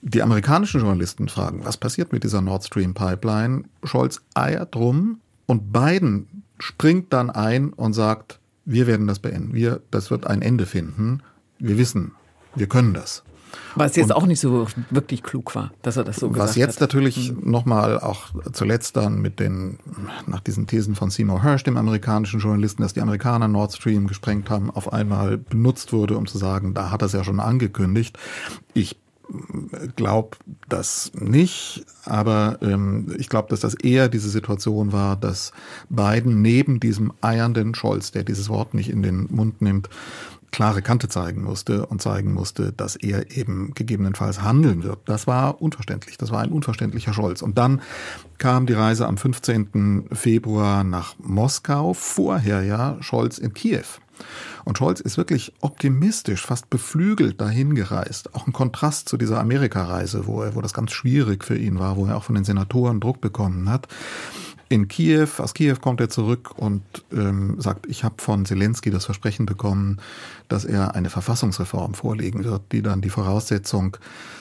[0.00, 3.64] Die amerikanischen Journalisten fragen, was passiert mit dieser Nord Stream Pipeline?
[3.84, 9.52] Scholz eiert drum und Biden springt dann ein und sagt, wir werden das beenden.
[9.52, 11.22] Wir, das wird ein Ende finden.
[11.58, 12.12] Wir wissen,
[12.54, 13.22] wir können das.
[13.74, 16.48] Was jetzt und auch nicht so wirklich klug war, dass er das so gesagt hat.
[16.50, 16.80] Was jetzt hat.
[16.80, 17.50] natürlich mhm.
[17.50, 19.78] nochmal auch zuletzt dann mit den,
[20.26, 24.50] nach diesen Thesen von Seymour Hersh, dem amerikanischen Journalisten, dass die Amerikaner Nord Stream gesprengt
[24.50, 28.18] haben, auf einmal benutzt wurde, um zu sagen, da hat er es ja schon angekündigt.
[28.74, 28.96] Ich
[29.96, 30.36] glaube
[30.68, 35.52] das nicht, aber ähm, ich glaube, dass das eher diese Situation war, dass
[35.88, 39.88] Biden neben diesem eiernden Scholz, der dieses Wort nicht in den Mund nimmt,
[40.56, 45.00] klare Kante zeigen musste und zeigen musste, dass er eben gegebenenfalls handeln wird.
[45.04, 46.16] Das war unverständlich.
[46.16, 47.42] Das war ein unverständlicher Scholz.
[47.42, 47.82] Und dann
[48.38, 50.08] kam die Reise am 15.
[50.12, 51.92] Februar nach Moskau.
[51.92, 53.84] Vorher ja Scholz in Kiew.
[54.64, 58.34] Und Scholz ist wirklich optimistisch, fast beflügelt dahin gereist.
[58.34, 61.98] Auch ein Kontrast zu dieser Amerikareise, wo er, wo das ganz schwierig für ihn war,
[61.98, 63.88] wo er auch von den Senatoren Druck bekommen hat
[64.68, 69.04] in Kiew, aus Kiew kommt er zurück und ähm, sagt, ich habe von Zelensky das
[69.04, 70.00] Versprechen bekommen,
[70.48, 73.96] dass er eine Verfassungsreform vorlegen wird, die dann die Voraussetzung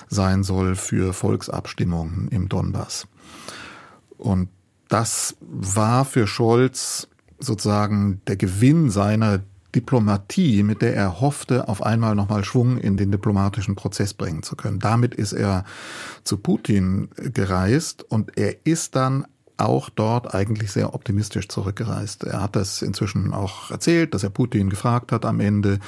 [0.08, 3.08] sein soll für Volksabstimmungen im Donbass.
[4.18, 4.50] Und
[4.88, 7.08] das war für Scholz
[7.40, 9.42] sozusagen der Gewinn seiner
[9.76, 14.56] Diplomatie, mit der er hoffte, auf einmal nochmal Schwung in den diplomatischen Prozess bringen zu
[14.56, 14.80] können.
[14.80, 15.66] Damit ist er
[16.24, 19.26] zu Putin gereist und er ist dann
[19.58, 22.24] auch dort eigentlich sehr optimistisch zurückgereist.
[22.24, 25.80] Er hat das inzwischen auch erzählt, dass er Putin gefragt hat am Ende,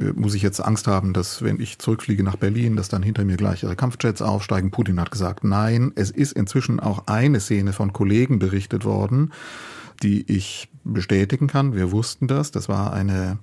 [0.00, 3.24] äh, muss ich jetzt Angst haben, dass wenn ich zurückfliege nach Berlin, dass dann hinter
[3.24, 4.70] mir gleich ihre Kampfjets aufsteigen.
[4.70, 9.32] Putin hat gesagt, nein, es ist inzwischen auch eine Szene von Kollegen berichtet worden,
[10.02, 11.74] die ich bestätigen kann.
[11.74, 12.50] Wir wussten das.
[12.50, 13.38] Das war eine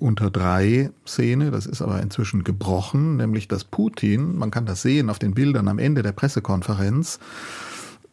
[0.00, 5.10] unter drei Szene, das ist aber inzwischen gebrochen, nämlich dass Putin, man kann das sehen
[5.10, 7.18] auf den Bildern am Ende der Pressekonferenz,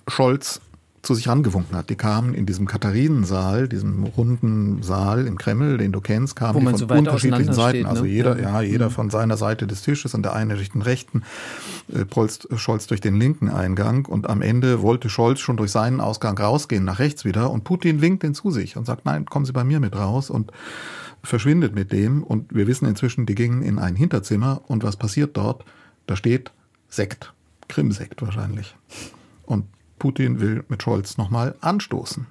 [0.08, 0.62] Scholz
[1.06, 1.90] zu sich angewunken hat.
[1.90, 6.66] Die kamen in diesem Katharinensaal, diesem runden Saal im Kreml, den du kennst, kamen die
[6.66, 7.80] von so unterschiedlichen Seiten.
[7.80, 8.06] Steht, also ne?
[8.06, 8.94] Also jeder, ja, jeder mhm.
[8.94, 11.24] von seiner Seite des Tisches, an der einen durch den rechten,
[11.94, 16.02] äh, Polst, Scholz durch den linken Eingang und am Ende wollte Scholz schon durch seinen
[16.02, 19.46] Ausgang rausgehen, nach rechts wieder und Putin winkt ihn zu sich und sagt, nein, kommen
[19.46, 20.52] Sie bei mir mit raus und
[21.24, 25.38] verschwindet mit dem und wir wissen inzwischen, die gingen in ein Hinterzimmer und was passiert
[25.38, 25.64] dort?
[26.08, 26.52] Da steht
[26.90, 27.34] Sekt,
[27.68, 28.76] Krimsekt wahrscheinlich.
[29.46, 29.66] Und
[30.06, 32.28] Putin will mit Scholz nochmal anstoßen.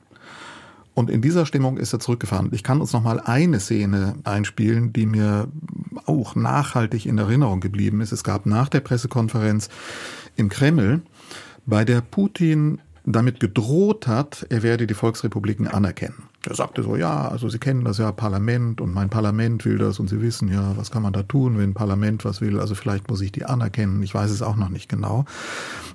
[0.94, 2.50] Und in dieser Stimmung ist er zurückgefahren.
[2.52, 5.48] Ich kann uns nochmal eine Szene einspielen, die mir
[6.06, 8.12] auch nachhaltig in Erinnerung geblieben ist.
[8.12, 9.70] Es gab nach der Pressekonferenz
[10.36, 11.02] im Kreml,
[11.66, 16.28] bei der Putin damit gedroht hat, er werde die Volksrepubliken anerkennen.
[16.46, 19.98] Er sagte so, ja, also Sie kennen das ja, Parlament und mein Parlament will das
[19.98, 23.08] und Sie wissen ja, was kann man da tun, wenn Parlament was will, also vielleicht
[23.08, 25.24] muss ich die anerkennen, ich weiß es auch noch nicht genau.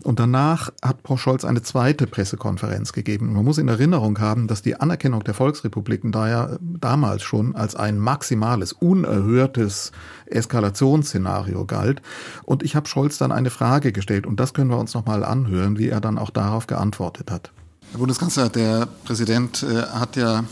[0.04, 3.34] Und danach hat Frau Scholz eine zweite Pressekonferenz gegeben.
[3.34, 7.76] Man muss in Erinnerung haben, dass die Anerkennung der Volksrepubliken da ja damals schon als
[7.76, 9.92] ein maximales, unerhörtes
[10.26, 12.02] Eskalationsszenario galt.
[12.44, 15.78] Und ich habe Scholz dann eine Frage gestellt und das können wir uns nochmal anhören,
[15.78, 17.52] wie er dann auch darauf geantwortet hat.
[17.92, 20.44] Herr Bundeskanzler, der Präsident äh, hat ja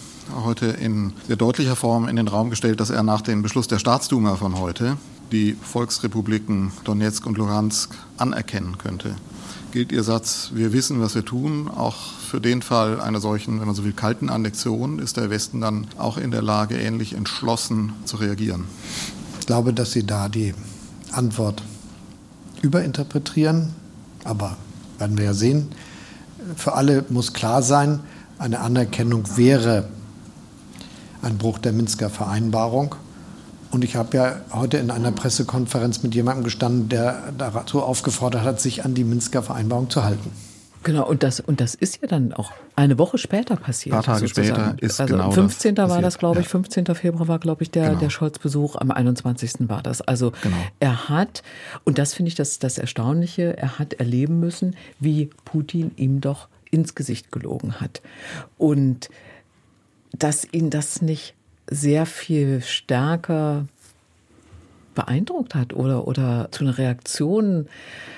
[0.44, 3.78] heute in sehr deutlicher Form in den Raum gestellt, dass er nach dem Beschluss der
[3.78, 4.98] Staatsduma von heute
[5.32, 9.14] die Volksrepubliken Donetsk und Luhansk anerkennen könnte.
[9.72, 13.68] Gilt Ihr Satz, wir wissen, was wir tun, auch für den Fall einer solchen, wenn
[13.68, 17.94] man so will, kalten Annexion, ist der Westen dann auch in der Lage, ähnlich entschlossen
[18.06, 18.64] zu reagieren?
[19.40, 20.56] Ich glaube, dass Sie da die
[21.12, 21.62] Antwort
[22.64, 23.76] überinterpretieren,
[24.24, 24.58] aber
[24.98, 25.68] werden wir ja sehen
[26.56, 28.00] für alle muss klar sein,
[28.40, 29.86] eine Anerkennung wäre
[31.22, 32.96] ein Bruch der Minsker Vereinbarung.
[33.72, 38.62] Und ich habe ja heute in einer Pressekonferenz mit jemandem gestanden, der dazu aufgefordert hat,
[38.62, 40.32] sich an die Minsker Vereinbarung zu halten.
[40.88, 43.94] Genau, und das, und das ist ja dann auch eine Woche später passiert.
[43.94, 44.78] Ein paar Tage sozusagen.
[44.78, 45.76] später ist also genau 15.
[45.76, 46.52] Das war das, glaube ich, ja.
[46.52, 46.86] 15.
[46.96, 48.00] Februar war, glaube ich, der, genau.
[48.00, 49.68] der Scholz-Besuch, am 21.
[49.68, 50.00] war das.
[50.00, 50.56] Also genau.
[50.80, 51.44] er hat,
[51.84, 56.48] und das finde ich das, das Erstaunliche, er hat erleben müssen, wie Putin ihm doch
[56.72, 58.02] ins Gesicht gelogen hat.
[58.58, 59.10] Und
[60.18, 61.34] dass ihn das nicht
[61.70, 63.66] sehr viel stärker
[64.96, 68.17] beeindruckt hat oder, oder zu einer Reaktion äh,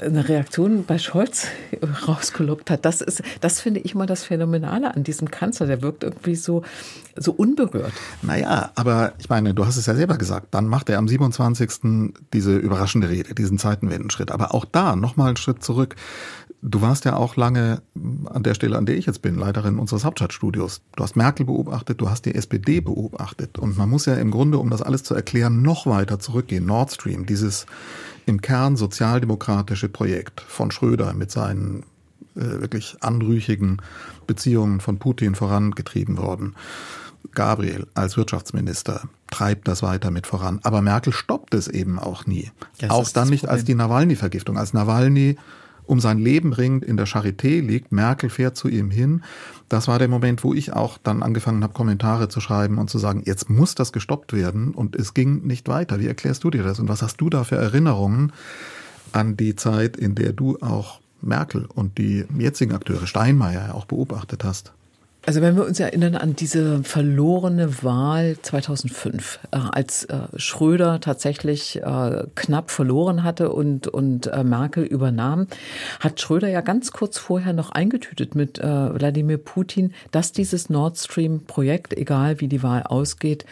[0.00, 1.48] eine Reaktion bei Scholz
[2.06, 2.84] rausgelockt hat.
[2.84, 5.66] Das ist, das finde ich mal das Phänomenale an diesem Kanzler.
[5.66, 6.62] Der wirkt irgendwie so,
[7.16, 7.92] so unberührt.
[8.22, 10.48] Naja, aber ich meine, du hast es ja selber gesagt.
[10.52, 12.12] Dann macht er am 27.
[12.32, 14.30] diese überraschende Rede, diesen Zeitenwendenschritt.
[14.30, 15.96] Aber auch da nochmal einen Schritt zurück.
[16.60, 17.82] Du warst ja auch lange
[18.26, 20.82] an der Stelle, an der ich jetzt bin, Leiterin unseres Hauptstadtstudios.
[20.96, 23.58] Du hast Merkel beobachtet, du hast die SPD beobachtet.
[23.58, 26.66] Und man muss ja im Grunde, um das alles zu erklären, noch weiter zurückgehen.
[26.66, 27.66] Nord Stream, dieses
[28.28, 31.84] im Kern sozialdemokratische Projekt von Schröder mit seinen
[32.36, 33.78] äh, wirklich anrüchigen
[34.26, 36.54] Beziehungen von Putin vorangetrieben worden.
[37.32, 40.60] Gabriel als Wirtschaftsminister, treibt das weiter mit voran.
[40.62, 42.50] Aber Merkel stoppt es eben auch nie.
[42.80, 44.56] Ja, auch dann nicht als die Nawalny-Vergiftung.
[44.56, 45.36] Als Nawalny
[45.88, 49.24] um sein Leben ringt, in der Charité liegt, Merkel fährt zu ihm hin.
[49.68, 52.98] Das war der Moment, wo ich auch dann angefangen habe, Kommentare zu schreiben und zu
[52.98, 56.00] sagen, jetzt muss das gestoppt werden und es ging nicht weiter.
[56.00, 58.32] Wie erklärst du dir das und was hast du da für Erinnerungen
[59.12, 64.44] an die Zeit, in der du auch Merkel und die jetzigen Akteure, Steinmeier, auch beobachtet
[64.44, 64.72] hast?
[65.28, 71.82] Also wenn wir uns erinnern an diese verlorene Wahl 2005, äh, als äh, Schröder tatsächlich
[71.82, 75.46] äh, knapp verloren hatte und, und äh, Merkel übernahm,
[76.00, 80.96] hat Schröder ja ganz kurz vorher noch eingetütet mit äh, Wladimir Putin, dass dieses Nord
[80.96, 83.44] Stream-Projekt, egal wie die Wahl ausgeht,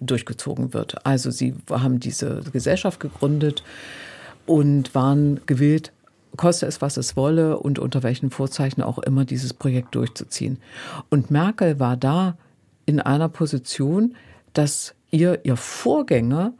[0.00, 1.06] durchgezogen wird.
[1.06, 3.62] Also sie haben diese Gesellschaft gegründet
[4.46, 5.92] und waren gewillt,
[6.36, 10.58] koste es, was es wolle und unter welchen Vorzeichen auch immer dieses Projekt durchzuziehen.
[11.10, 12.36] Und Merkel war da
[12.86, 14.14] in einer Position,
[14.52, 16.52] dass ihr ihr Vorgänger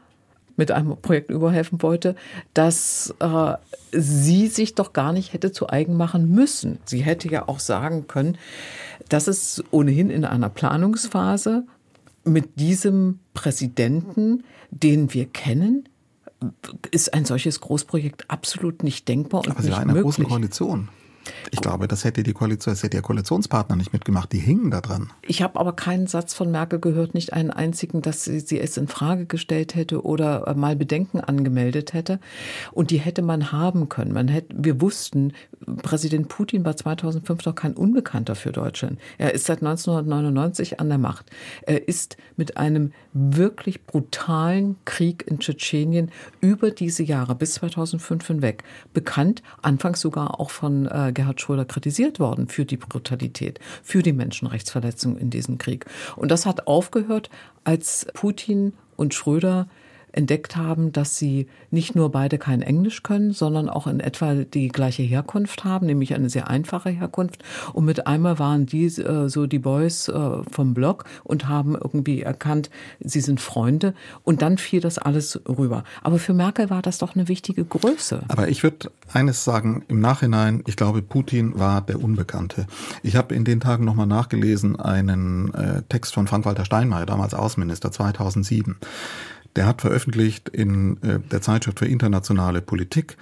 [0.57, 2.15] mit einem Projekt überhelfen wollte,
[2.53, 3.53] dass äh,
[3.91, 6.79] sie sich doch gar nicht hätte zu eigen machen müssen.
[6.85, 8.37] Sie hätte ja auch sagen können,
[9.09, 11.65] dass es ohnehin in einer Planungsphase
[12.23, 15.87] mit diesem Präsidenten, den wir kennen,
[16.91, 19.41] ist ein solches Großprojekt absolut nicht denkbar.
[19.41, 20.15] Und Aber sie war in einer möglich.
[20.15, 20.89] großen Koalition.
[21.51, 24.31] Ich glaube, das hätte die Koalition, das hätte der Koalitionspartner nicht mitgemacht.
[24.31, 25.11] Die hingen da dran.
[25.21, 28.77] Ich habe aber keinen Satz von Merkel gehört, nicht einen einzigen, dass sie, sie es
[28.77, 32.19] in Frage gestellt hätte oder äh, mal Bedenken angemeldet hätte.
[32.71, 34.13] Und die hätte man haben können.
[34.13, 35.33] Man hätte, wir wussten,
[35.81, 38.99] Präsident Putin war 2005 doch kein Unbekannter für Deutschland.
[39.17, 41.31] Er ist seit 1999 an der Macht.
[41.63, 48.63] Er ist mit einem wirklich brutalen Krieg in Tschetschenien über diese Jahre bis 2005 hinweg
[48.93, 54.11] bekannt, anfangs sogar auch von äh, Gerhard Schröder kritisiert worden für die Brutalität, für die
[54.11, 55.85] Menschenrechtsverletzung in diesem Krieg.
[56.17, 57.29] Und das hat aufgehört,
[57.63, 59.67] als Putin und Schröder
[60.15, 64.69] entdeckt haben, dass sie nicht nur beide kein Englisch können, sondern auch in etwa die
[64.69, 67.43] gleiche Herkunft haben, nämlich eine sehr einfache Herkunft.
[67.73, 72.21] Und mit einmal waren die äh, so die Boys äh, vom Blog und haben irgendwie
[72.21, 73.93] erkannt, sie sind Freunde.
[74.23, 75.83] Und dann fiel das alles rüber.
[76.01, 78.23] Aber für Merkel war das doch eine wichtige Größe.
[78.27, 82.67] Aber ich würde eines sagen, im Nachhinein, ich glaube, Putin war der Unbekannte.
[83.03, 87.91] Ich habe in den Tagen nochmal nachgelesen einen äh, Text von Frank-Walter Steinmeier, damals Außenminister
[87.91, 88.77] 2007.
[89.55, 90.04] Der hat veröffentlicht
[90.49, 93.17] in äh, der Zeitschrift für internationale Politik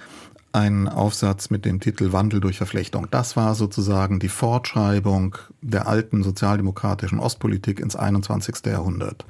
[0.54, 3.08] einen Aufsatz mit dem Titel Wandel durch Verflechtung.
[3.10, 8.64] Das war sozusagen die Fortschreibung der alten sozialdemokratischen Ostpolitik ins 21.
[8.66, 9.24] Jahrhundert.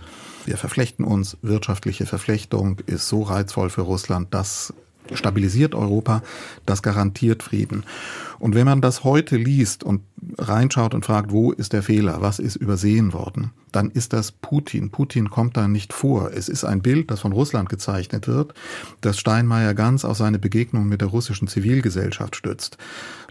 [0.44, 4.74] Wir verflechten uns, wirtschaftliche Verflechtung ist so reizvoll für Russland, das
[5.12, 6.22] stabilisiert Europa,
[6.66, 7.84] das garantiert Frieden.
[8.44, 10.02] Und wenn man das heute liest und
[10.36, 14.90] reinschaut und fragt, wo ist der Fehler, was ist übersehen worden, dann ist das Putin.
[14.90, 16.30] Putin kommt da nicht vor.
[16.32, 18.52] Es ist ein Bild, das von Russland gezeichnet wird,
[19.00, 22.76] das Steinmeier ganz auf seine Begegnung mit der russischen Zivilgesellschaft stützt,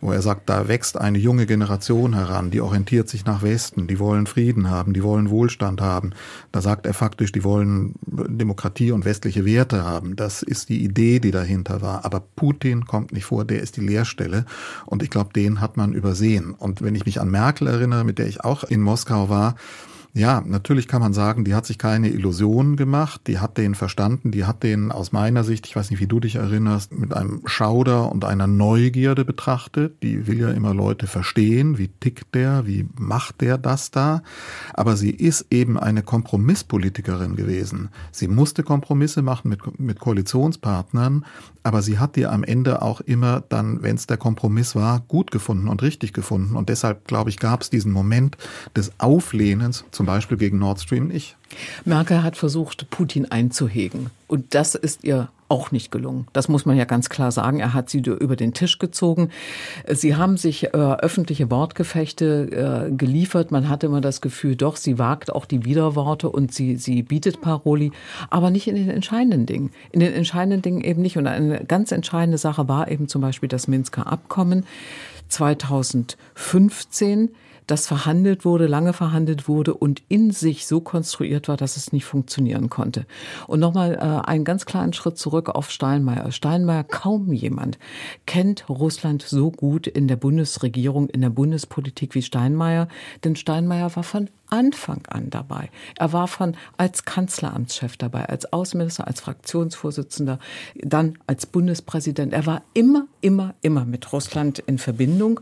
[0.02, 4.00] wo er sagt, da wächst eine junge Generation heran, die orientiert sich nach Westen, die
[4.00, 6.12] wollen Frieden haben, die wollen Wohlstand haben.
[6.52, 10.16] Da sagt er faktisch, die wollen Demokratie und westliche Werte haben.
[10.16, 12.04] Das ist die Idee, die dahinter war.
[12.04, 14.46] Aber Putin kommt nicht vor, der ist die Leerstelle.
[14.86, 16.56] Und ich glaube, den hat man übersehen.
[16.58, 19.56] Und wenn ich mich an Merkel erinnere, mit der ich auch in Moskau war,
[20.16, 24.30] ja, natürlich kann man sagen, die hat sich keine Illusionen gemacht, die hat den verstanden,
[24.30, 27.42] die hat den aus meiner Sicht, ich weiß nicht, wie du dich erinnerst, mit einem
[27.46, 30.04] Schauder und einer Neugierde betrachtet.
[30.04, 34.22] Die will ja immer Leute verstehen, wie tickt der, wie macht der das da.
[34.76, 37.90] Aber sie ist eben eine Kompromisspolitikerin gewesen.
[38.12, 41.26] Sie musste Kompromisse machen mit, mit Koalitionspartnern,
[41.64, 45.32] aber sie hat die am Ende auch immer dann, wenn es der Kompromiss war, gut
[45.32, 46.56] gefunden und richtig gefunden.
[46.56, 48.38] Und deshalb, glaube ich, gab es diesen Moment
[48.76, 51.38] des Auflehnens zum Beispiel gegen Nord Stream nicht.
[51.86, 54.10] Merkel hat versucht, Putin einzuhegen.
[54.28, 56.26] Und das ist ihr auch nicht gelungen.
[56.34, 57.60] Das muss man ja ganz klar sagen.
[57.60, 59.30] Er hat sie über den Tisch gezogen.
[59.88, 63.52] Sie haben sich äh, öffentliche Wortgefechte äh, geliefert.
[63.52, 67.40] Man hatte immer das Gefühl, doch, sie wagt auch die Widerworte und sie, sie bietet
[67.40, 67.92] Paroli,
[68.32, 69.70] aber nicht in den entscheidenden Dingen.
[69.92, 71.20] In den entscheidenden Dingen eben nicht.
[71.20, 74.66] Und eine ganz entscheidende Sache war eben zum Beispiel das Minsker Abkommen
[75.30, 77.30] 2015
[77.68, 82.06] das verhandelt wurde, lange verhandelt wurde und in sich so konstruiert war, dass es nicht
[82.06, 83.06] funktionieren konnte.
[83.48, 86.32] Und nochmal äh, einen ganz kleinen Schritt zurück auf Steinmeier.
[86.32, 87.78] Steinmeier, kaum jemand
[88.26, 92.88] kennt Russland so gut in der Bundesregierung, in der Bundespolitik wie Steinmeier,
[93.24, 95.72] denn Steinmeier war von Anfang an dabei.
[95.98, 100.38] Er war von als Kanzleramtschef dabei, als Außenminister, als Fraktionsvorsitzender,
[100.76, 102.34] dann als Bundespräsident.
[102.34, 105.40] Er war immer, immer, immer mit Russland in Verbindung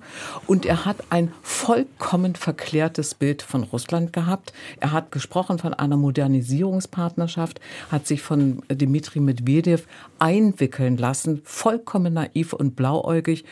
[0.48, 4.54] und er hat ein vollkommen verklärtes Bild von Russland gehabt.
[4.80, 7.60] Er hat gesprochen von einer Modernisierungspartnerschaft,
[7.92, 9.88] hat sich von Dmitri Medvedev
[10.20, 13.44] einwickeln lassen, vollkommen naiv und blauäugig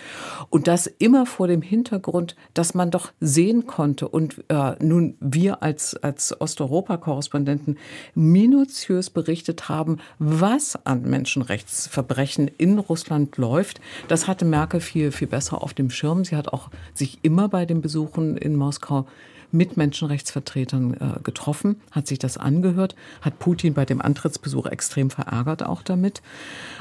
[0.49, 5.48] und das immer vor dem Hintergrund, dass man doch sehen konnte und äh, nun wir
[5.53, 7.77] als, als Osteuropa-Korrespondenten
[8.15, 13.81] minutiös berichtet haben, was an Menschenrechtsverbrechen in Russland läuft.
[14.07, 16.25] Das hatte Merkel viel, viel besser auf dem Schirm.
[16.25, 19.07] Sie hat auch sich immer bei den Besuchen in Moskau
[19.51, 25.63] mit Menschenrechtsvertretern äh, getroffen, hat sich das angehört, hat Putin bei dem Antrittsbesuch extrem verärgert
[25.63, 26.21] auch damit.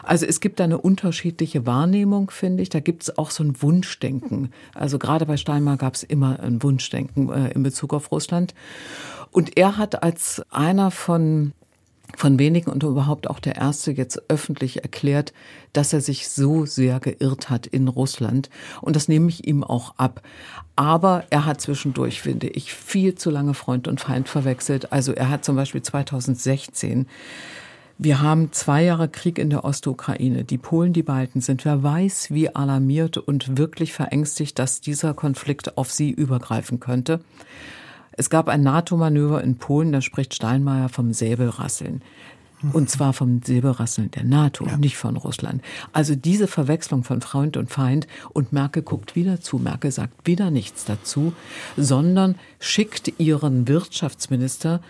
[0.02, 2.68] Also es gibt da eine unterschiedliche Wahrnehmung, finde ich.
[2.68, 4.52] Da gibt es auch so ein Wunschdenken.
[4.74, 8.54] Also gerade bei Steinmeier gab es immer ein Wunschdenken äh, in Bezug auf Russland.
[9.30, 11.52] Und er hat als einer von
[12.16, 15.32] von wenigen und überhaupt auch der erste jetzt öffentlich erklärt,
[15.72, 18.48] dass er sich so sehr geirrt hat in Russland.
[18.80, 20.22] Und das nehme ich ihm auch ab.
[20.78, 24.92] Aber er hat zwischendurch, finde ich, viel zu lange Freund und Feind verwechselt.
[24.92, 27.08] Also er hat zum Beispiel 2016
[28.00, 30.44] wir haben zwei Jahre Krieg in der Ostukraine.
[30.44, 35.76] Die Polen, die Balten sind, wer weiß, wie alarmiert und wirklich verängstigt, dass dieser Konflikt
[35.76, 37.18] auf sie übergreifen könnte.
[38.12, 42.02] Es gab ein NATO-Manöver in Polen, da spricht Steinmeier vom Säbelrasseln.
[42.72, 44.76] Und zwar vom Säbelrasseln der NATO, ja.
[44.76, 45.62] nicht von Russland.
[45.92, 49.58] Also diese Verwechslung von Freund und Feind und Merkel guckt wieder zu.
[49.58, 51.32] Merkel sagt wieder nichts dazu,
[51.76, 54.80] sondern schickt ihren Wirtschaftsminister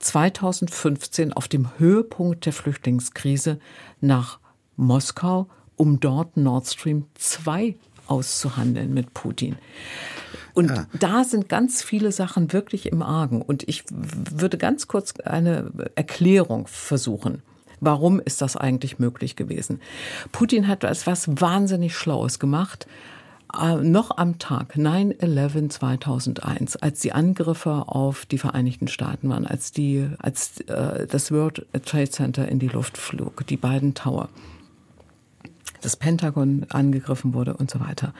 [0.00, 3.58] 2015 auf dem Höhepunkt der Flüchtlingskrise
[4.00, 4.38] nach
[4.76, 7.76] Moskau, um dort Nord Stream 2
[8.06, 9.56] auszuhandeln mit Putin.
[10.54, 10.86] Und ja.
[10.98, 13.42] da sind ganz viele Sachen wirklich im Argen.
[13.42, 17.42] Und ich würde ganz kurz eine Erklärung versuchen.
[17.80, 19.80] Warum ist das eigentlich möglich gewesen?
[20.32, 22.86] Putin hat etwas wahnsinnig Schlaues gemacht.
[23.60, 29.72] Äh, noch am Tag 9-11 2001, als die Angriffe auf die Vereinigten Staaten waren, als,
[29.72, 34.28] die, als äh, das World Trade Center in die Luft flog, die beiden Tower,
[35.84, 38.14] das Pentagon angegriffen wurde und so weiter.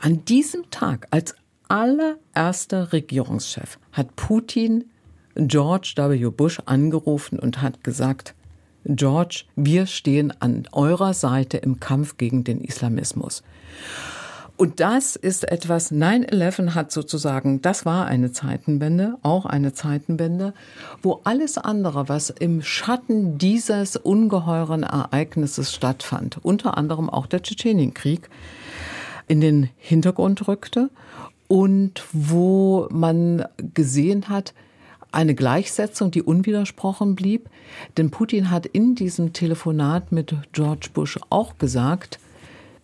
[0.00, 1.34] An diesem Tag, als
[1.68, 4.84] allererster Regierungschef, hat Putin
[5.34, 6.30] George W.
[6.30, 8.34] Bush angerufen und hat gesagt,
[8.84, 13.42] George, wir stehen an eurer Seite im Kampf gegen den Islamismus.
[14.58, 20.52] Und das ist etwas, 9-11 hat sozusagen, das war eine Zeitenwende, auch eine Zeitenwende,
[21.00, 28.28] wo alles andere, was im Schatten dieses ungeheuren Ereignisses stattfand, unter anderem auch der Tschetschenienkrieg,
[29.28, 30.90] in den Hintergrund rückte
[31.46, 33.44] und wo man
[33.74, 34.54] gesehen hat,
[35.12, 37.48] eine Gleichsetzung, die unwidersprochen blieb.
[37.96, 42.18] Denn Putin hat in diesem Telefonat mit George Bush auch gesagt,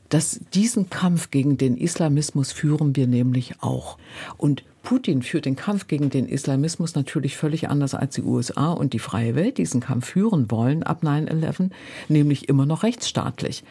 [0.09, 3.99] dass diesen Kampf gegen den Islamismus führen wir nämlich auch.
[4.37, 8.93] Und Putin führt den Kampf gegen den Islamismus natürlich völlig anders als die USA und
[8.93, 11.71] die freie Welt diesen Kampf führen wollen ab 9-11,
[12.09, 13.65] nämlich immer noch rechtsstaatlich.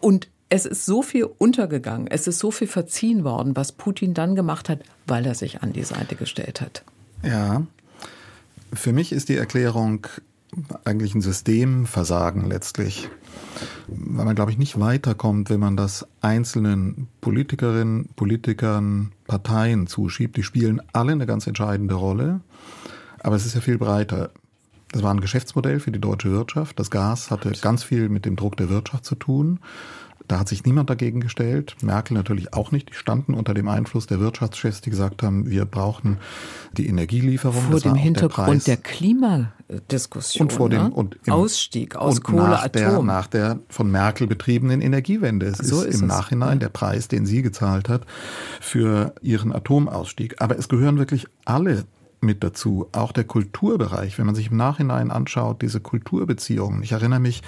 [0.00, 4.36] Und es ist so viel untergegangen, es ist so viel verziehen worden, was Putin dann
[4.36, 6.84] gemacht hat, weil er sich an die Seite gestellt hat.
[7.22, 7.66] Ja,
[8.74, 10.06] für mich ist die Erklärung
[10.84, 13.08] eigentlich ein Systemversagen letztlich,
[13.88, 20.36] weil man, glaube ich, nicht weiterkommt, wenn man das einzelnen Politikerinnen, Politikern, Parteien zuschiebt.
[20.36, 22.40] Die spielen alle eine ganz entscheidende Rolle,
[23.20, 24.30] aber es ist ja viel breiter.
[24.92, 26.78] Das war ein Geschäftsmodell für die deutsche Wirtschaft.
[26.78, 29.58] Das Gas hatte ganz viel mit dem Druck der Wirtschaft zu tun.
[30.28, 31.76] Da hat sich niemand dagegen gestellt.
[31.82, 32.90] Merkel natürlich auch nicht.
[32.90, 36.18] Die standen unter dem Einfluss der Wirtschaftschefs, die gesagt haben, wir brauchen
[36.76, 37.70] die Energielieferung.
[37.70, 40.48] Vor dem Hintergrund der, der Klimadiskussion.
[40.48, 40.90] Und vor dem ne?
[40.90, 42.82] und im, Ausstieg aus und Kohle, nach Atom.
[42.82, 45.46] Der, nach der von Merkel betriebenen Energiewende.
[45.46, 46.16] Es so ist, ist im es.
[46.16, 48.06] Nachhinein der Preis, den sie gezahlt hat
[48.60, 50.40] für ihren Atomausstieg.
[50.40, 51.84] Aber es gehören wirklich alle
[52.22, 54.18] mit dazu, auch der Kulturbereich.
[54.18, 56.82] Wenn man sich im Nachhinein anschaut, diese Kulturbeziehungen.
[56.82, 57.42] Ich erinnere mich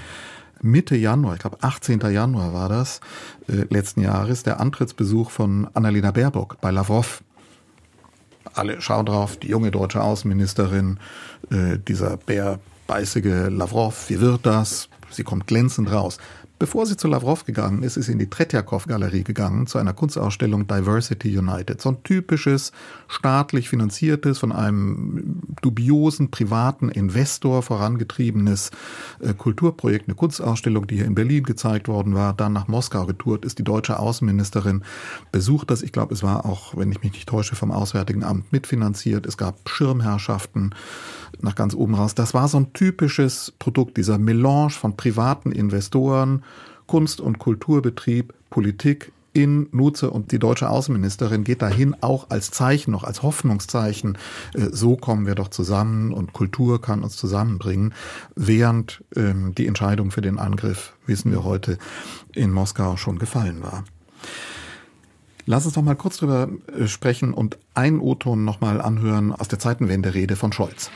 [0.65, 2.01] Mitte Januar, ich glaube 18.
[2.11, 3.01] Januar war das,
[3.49, 7.23] äh, letzten Jahres, der Antrittsbesuch von Annalena Baerbock bei Lavrov.
[8.55, 10.99] Alle schauen drauf, die junge deutsche Außenministerin,
[11.51, 14.89] äh, dieser bärbeißige Lavrov, wie wird das?
[15.11, 16.17] Sie kommt glänzend raus.
[16.57, 20.69] Bevor sie zu Lavrov gegangen ist, ist sie in die Tretjakow-Galerie gegangen, zu einer Kunstausstellung
[20.69, 21.81] Diversity United.
[21.81, 22.71] So ein typisches,
[23.09, 28.71] staatlich finanziertes, von einem dubiosen privaten Investor vorangetriebenes
[29.19, 33.45] äh, Kulturprojekt, eine Kunstausstellung, die hier in Berlin gezeigt worden war, dann nach Moskau getourt
[33.45, 34.85] ist, die deutsche Außenministerin
[35.33, 35.83] besucht das.
[35.83, 39.27] Ich glaube, es war auch, wenn ich mich nicht täusche, vom Auswärtigen Amt mitfinanziert.
[39.27, 40.73] Es gab Schirmherrschaften
[41.41, 42.15] nach ganz oben raus.
[42.15, 46.45] Das war so ein typisches Produkt, dieser Melange von privaten Investoren,
[46.87, 52.93] Kunst- und Kulturbetrieb, Politik in Nutze und die deutsche Außenministerin geht dahin auch als Zeichen,
[52.93, 54.17] noch als Hoffnungszeichen,
[54.55, 57.93] äh, so kommen wir doch zusammen und Kultur kann uns zusammenbringen,
[58.37, 61.79] während ähm, die Entscheidung für den Angriff, wissen wir heute,
[62.33, 63.85] in Moskau schon gefallen war.
[65.47, 69.59] Lass uns doch mal kurz drüber äh, sprechen und einen O-Ton nochmal anhören aus der
[69.59, 70.91] Zeitenwende-Rede von Scholz.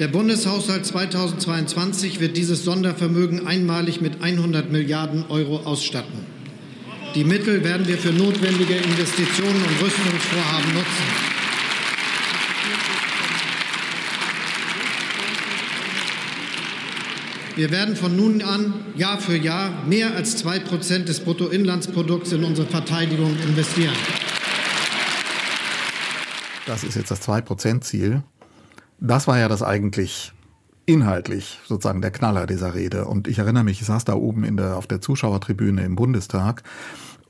[0.00, 6.18] Der Bundeshaushalt 2022 wird dieses Sondervermögen einmalig mit 100 Milliarden Euro ausstatten.
[7.14, 11.34] Die Mittel werden wir für notwendige Investitionen und Rüstungsvorhaben nutzen.
[17.54, 22.42] Wir werden von nun an Jahr für Jahr mehr als zwei Prozent des Bruttoinlandsprodukts in
[22.42, 23.94] unsere Verteidigung investieren.
[26.66, 28.24] Das ist jetzt das 2-Prozent-Ziel.
[29.00, 30.32] Das war ja das eigentlich
[30.86, 33.06] inhaltlich sozusagen der Knaller dieser Rede.
[33.06, 36.62] Und ich erinnere mich, ich saß da oben in der, auf der Zuschauertribüne im Bundestag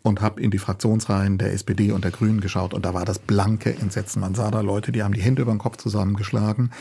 [0.05, 3.19] und habe in die Fraktionsreihen der SPD und der Grünen geschaut und da war das
[3.19, 4.21] blanke Entsetzen.
[4.21, 6.73] Man sah da Leute, die haben die Hände über den Kopf zusammengeschlagen.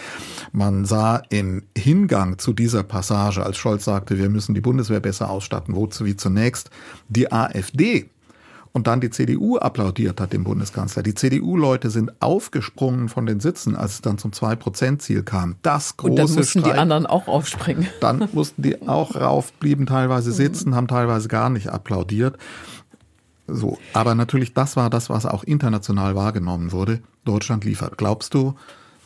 [0.52, 5.30] Man sah im Hingang zu dieser Passage, als Scholz sagte, wir müssen die Bundeswehr besser
[5.30, 6.70] ausstatten, wozu wie zunächst
[7.08, 8.10] die AfD
[8.74, 11.04] und dann die CDU applaudiert hat dem Bundeskanzler.
[11.04, 15.56] Die CDU-Leute sind aufgesprungen von den Sitzen, als es dann zum 2-Prozent-Ziel kam.
[15.62, 16.66] Das große Und dann mussten Streit.
[16.66, 17.88] die anderen auch aufspringen.
[18.02, 22.38] Dann mussten die auch rauf, blieben teilweise sitzen, haben teilweise gar nicht applaudiert.
[23.48, 27.02] So, aber natürlich, das war das, was auch international wahrgenommen wurde.
[27.26, 27.98] Deutschland liefert.
[27.98, 28.56] Glaubst du,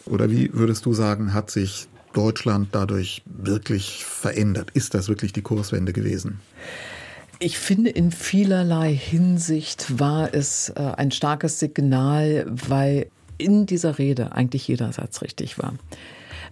[0.05, 4.71] oder wie würdest du sagen, hat sich Deutschland dadurch wirklich verändert?
[4.73, 6.39] Ist das wirklich die Kurswende gewesen?
[7.39, 14.31] Ich finde, in vielerlei Hinsicht war es äh, ein starkes Signal, weil in dieser Rede
[14.31, 15.75] eigentlich jeder Satz richtig war.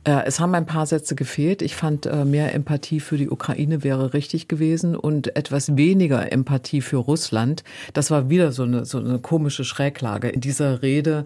[0.03, 1.63] Äh, es haben ein paar Sätze gefehlt.
[1.63, 6.81] Ich fand, äh, mehr Empathie für die Ukraine wäre richtig gewesen und etwas weniger Empathie
[6.81, 7.63] für Russland.
[7.93, 11.25] Das war wieder so eine, so eine komische Schräglage in dieser Rede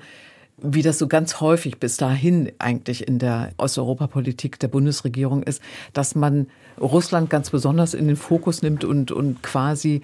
[0.62, 5.62] wie das so ganz häufig bis dahin eigentlich in der Osteuropapolitik der Bundesregierung ist,
[5.94, 6.48] dass man
[6.80, 10.02] Russland ganz besonders in den Fokus nimmt und, und quasi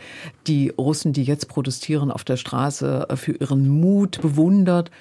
[0.47, 4.91] die Russen, die jetzt protestieren auf der Straße, für ihren Mut bewundert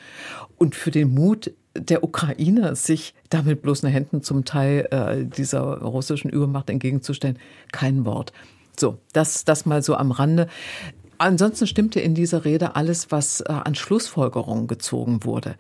[0.57, 6.30] und für den Mut der Ukraine, sich damit bloßen Händen zum Teil äh, dieser russischen
[6.30, 7.38] Übermacht entgegenzustellen,
[7.72, 8.32] kein Wort.
[8.78, 10.48] So, das, das mal so am Rande.
[11.25, 15.55] Ansonsten stimmte in dieser Rede alles, was äh, an Schlussfolgerungen gezogen wurde.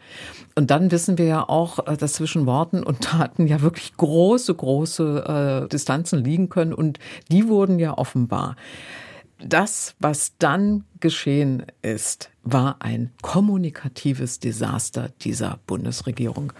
[0.56, 4.54] Und dann wissen wir ja auch, äh, dass zwischen Worten und Taten ja wirklich große,
[4.54, 6.74] große äh, Distanzen liegen können.
[6.74, 6.98] Und
[7.32, 8.56] die wurden ja offenbar.
[9.40, 16.52] Das, was dann geschehen ist, war ein kommunikatives Desaster dieser Bundesregierung.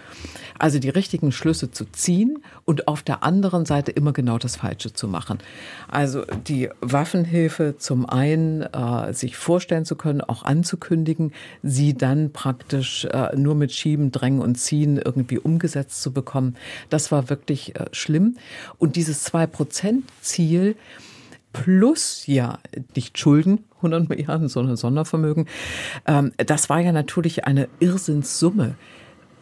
[0.59, 4.91] Also die richtigen Schlüsse zu ziehen und auf der anderen Seite immer genau das Falsche
[4.93, 5.39] zu machen.
[5.87, 13.05] Also die Waffenhilfe zum einen äh, sich vorstellen zu können, auch anzukündigen, sie dann praktisch
[13.05, 16.55] äh, nur mit Schieben, Drängen und Ziehen irgendwie umgesetzt zu bekommen.
[16.89, 18.37] Das war wirklich äh, schlimm.
[18.79, 20.75] Und dieses Zwei-Prozent-Ziel,
[21.63, 22.59] plus ja
[22.95, 25.47] nicht Schulden, 100 Milliarden, sondern Sondervermögen.
[26.05, 28.75] Ähm, das war ja natürlich eine Irrsinnssumme.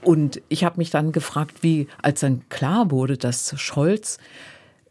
[0.03, 4.19] Und ich habe mich dann gefragt, wie, als dann klar wurde, dass Scholz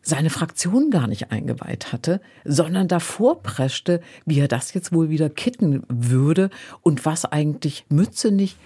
[0.01, 5.31] seine Fraktion gar nicht eingeweiht hatte, sondern davor preschte, wie er das jetzt wohl wieder
[5.31, 6.51] kitten würde
[6.81, 8.57] und was eigentlich Mütze nicht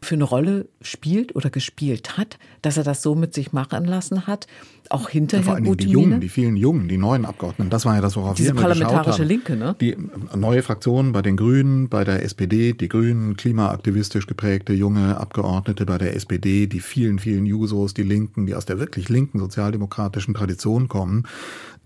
[0.00, 4.26] für eine Rolle spielt oder gespielt hat, dass er das so mit sich machen lassen
[4.26, 4.46] hat,
[4.90, 7.94] auch hinterher ja, vor allem die Jungen, die vielen Jungen, die neuen Abgeordneten, das war
[7.94, 9.28] ja das, worauf Diese wir immer parlamentarische haben.
[9.28, 9.76] Linke, ne?
[9.80, 9.96] Die
[10.36, 15.98] neue Fraktion bei den Grünen, bei der SPD, die Grünen, klimaaktivistisch geprägte junge Abgeordnete bei
[15.98, 20.88] der SPD, die vielen, vielen Jusos, die Linken, die aus der wirklich linken sozialdemokratischen Tradition
[20.88, 21.24] kommen.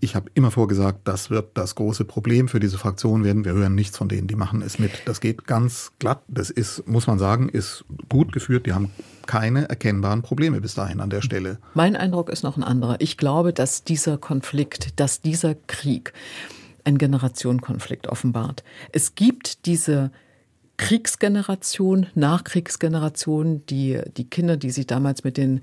[0.01, 3.43] Ich habe immer vorgesagt, das wird das große Problem für diese Fraktion werden.
[3.43, 4.91] Wir hören nichts von denen, die machen es mit.
[5.05, 6.21] Das geht ganz glatt.
[6.29, 8.65] Das ist, muss man sagen, ist gut geführt.
[8.65, 8.91] Die haben
[9.29, 11.59] keine erkennbaren Probleme bis dahin an der Stelle.
[11.75, 12.95] Mein Eindruck ist noch ein anderer.
[12.97, 16.13] Ich glaube, dass dieser Konflikt, dass dieser Krieg
[16.83, 18.63] ein Generationenkonflikt offenbart.
[18.91, 20.09] Es gibt diese
[20.79, 25.59] Kriegsgeneration, Nachkriegsgeneration, die, die Kinder, die sich damals mit den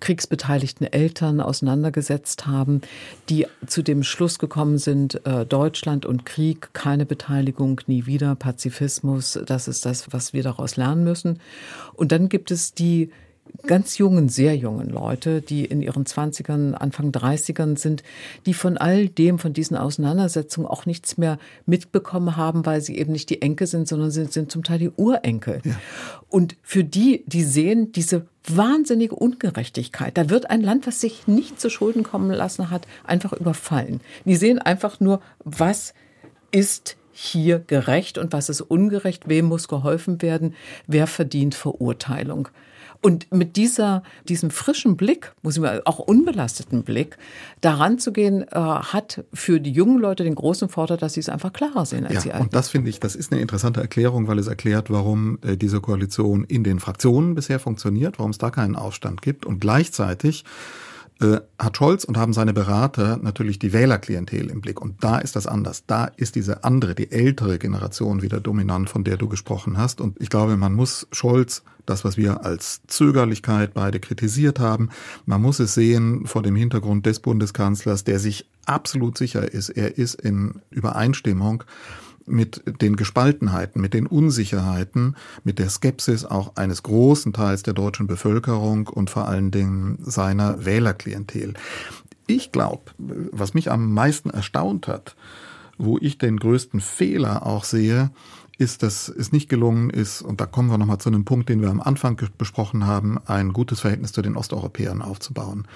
[0.00, 2.80] kriegsbeteiligten Eltern auseinandergesetzt haben,
[3.28, 9.38] die zu dem Schluss gekommen sind, äh, Deutschland und Krieg, keine Beteiligung, nie wieder, Pazifismus,
[9.46, 11.38] das ist das, was wir daraus lernen müssen.
[11.94, 13.12] Und dann gibt es die
[13.66, 18.02] ganz jungen, sehr jungen Leute, die in ihren 20ern, Anfang 30ern sind,
[18.46, 23.12] die von all dem, von diesen Auseinandersetzungen auch nichts mehr mitbekommen haben, weil sie eben
[23.12, 25.60] nicht die Enkel sind, sondern sie sind zum Teil die Urenkel.
[25.64, 25.74] Ja.
[26.28, 30.16] Und für die, die sehen diese wahnsinnige Ungerechtigkeit.
[30.16, 34.00] Da wird ein Land, was sich nicht zu Schulden kommen lassen hat, einfach überfallen.
[34.24, 35.94] Die sehen einfach nur, was
[36.52, 40.54] ist hier gerecht und was ist ungerecht, wem muss geholfen werden,
[40.86, 42.48] wer verdient Verurteilung.
[43.00, 47.18] Und mit dieser, diesem frischen Blick, muss ich mal, auch unbelasteten Blick,
[47.60, 51.28] daran zu gehen, äh, hat für die jungen Leute den großen Vorteil, dass sie es
[51.28, 52.44] einfach klarer sehen als ja, die Alten.
[52.44, 55.80] Und das finde ich, das ist eine interessante Erklärung, weil es erklärt, warum äh, diese
[55.80, 60.44] Koalition in den Fraktionen bisher funktioniert, warum es da keinen Aufstand gibt und gleichzeitig
[61.20, 64.80] äh, hat Scholz und haben seine Berater natürlich die Wählerklientel im Blick.
[64.80, 65.84] Und da ist das anders.
[65.86, 70.02] Da ist diese andere, die ältere Generation wieder dominant, von der du gesprochen hast.
[70.02, 74.90] Und ich glaube, man muss Scholz, das, was wir als Zögerlichkeit beide kritisiert haben,
[75.24, 79.96] man muss es sehen vor dem Hintergrund des Bundeskanzlers, der sich absolut sicher ist, er
[79.96, 81.64] ist in Übereinstimmung
[82.26, 88.06] mit den Gespaltenheiten, mit den Unsicherheiten, mit der Skepsis auch eines großen Teils der deutschen
[88.06, 91.54] Bevölkerung und vor allen Dingen seiner Wählerklientel.
[92.26, 95.14] Ich glaube, was mich am meisten erstaunt hat,
[95.78, 98.10] wo ich den größten Fehler auch sehe,
[98.58, 101.60] ist, dass es nicht gelungen ist, und da kommen wir nochmal zu einem Punkt, den
[101.60, 105.68] wir am Anfang besprochen haben, ein gutes Verhältnis zu den Osteuropäern aufzubauen.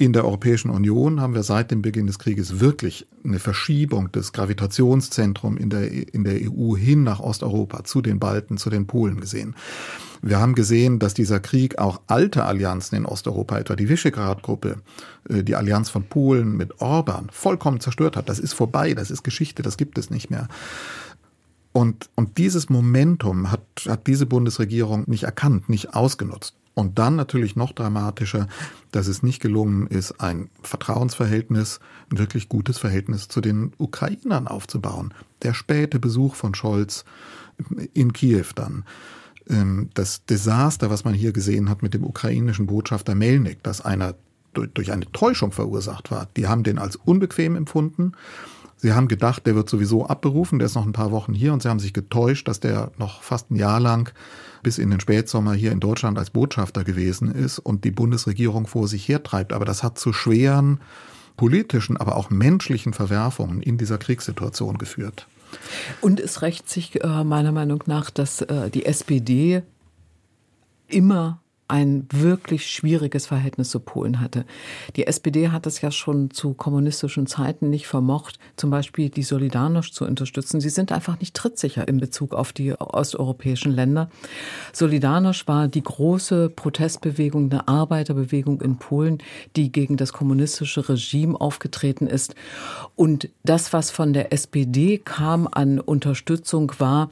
[0.00, 4.32] In der Europäischen Union haben wir seit dem Beginn des Krieges wirklich eine Verschiebung des
[4.32, 9.20] Gravitationszentrums in der, in der EU hin nach Osteuropa, zu den Balten, zu den Polen
[9.20, 9.54] gesehen.
[10.22, 14.80] Wir haben gesehen, dass dieser Krieg auch alte Allianzen in Osteuropa, etwa die Visegrad-Gruppe,
[15.28, 18.30] äh, die Allianz von Polen mit Orban, vollkommen zerstört hat.
[18.30, 20.48] Das ist vorbei, das ist Geschichte, das gibt es nicht mehr.
[21.72, 26.54] Und, und dieses Momentum hat, hat diese Bundesregierung nicht erkannt, nicht ausgenutzt.
[26.74, 28.48] Und dann natürlich noch dramatischer,
[28.92, 35.12] dass es nicht gelungen ist, ein Vertrauensverhältnis, ein wirklich gutes Verhältnis zu den Ukrainern aufzubauen.
[35.42, 37.04] Der späte Besuch von Scholz
[37.92, 38.84] in Kiew dann.
[39.48, 44.14] Ähm, das Desaster, was man hier gesehen hat mit dem ukrainischen Botschafter Melnik, das einer
[44.52, 46.26] durch eine Täuschung verursacht war.
[46.36, 48.12] Die haben den als unbequem empfunden.
[48.76, 51.62] Sie haben gedacht, der wird sowieso abberufen, der ist noch ein paar Wochen hier und
[51.62, 54.12] sie haben sich getäuscht, dass der noch fast ein Jahr lang
[54.62, 58.88] bis in den Spätsommer hier in Deutschland als Botschafter gewesen ist und die Bundesregierung vor
[58.88, 59.52] sich hertreibt.
[59.52, 60.80] Aber das hat zu schweren
[61.36, 65.26] politischen, aber auch menschlichen Verwerfungen in dieser Kriegssituation geführt.
[66.00, 69.62] Und es rächt sich äh, meiner Meinung nach, dass äh, die SPD
[70.86, 71.39] immer
[71.70, 74.44] ein wirklich schwieriges Verhältnis zu Polen hatte.
[74.96, 79.92] Die SPD hat es ja schon zu kommunistischen Zeiten nicht vermocht, zum Beispiel die Solidarność
[79.92, 80.60] zu unterstützen.
[80.60, 84.10] Sie sind einfach nicht trittsicher in Bezug auf die osteuropäischen Länder.
[84.72, 89.18] Solidarność war die große Protestbewegung, eine Arbeiterbewegung in Polen,
[89.56, 92.34] die gegen das kommunistische Regime aufgetreten ist.
[92.96, 97.10] Und das, was von der SPD kam an Unterstützung, war,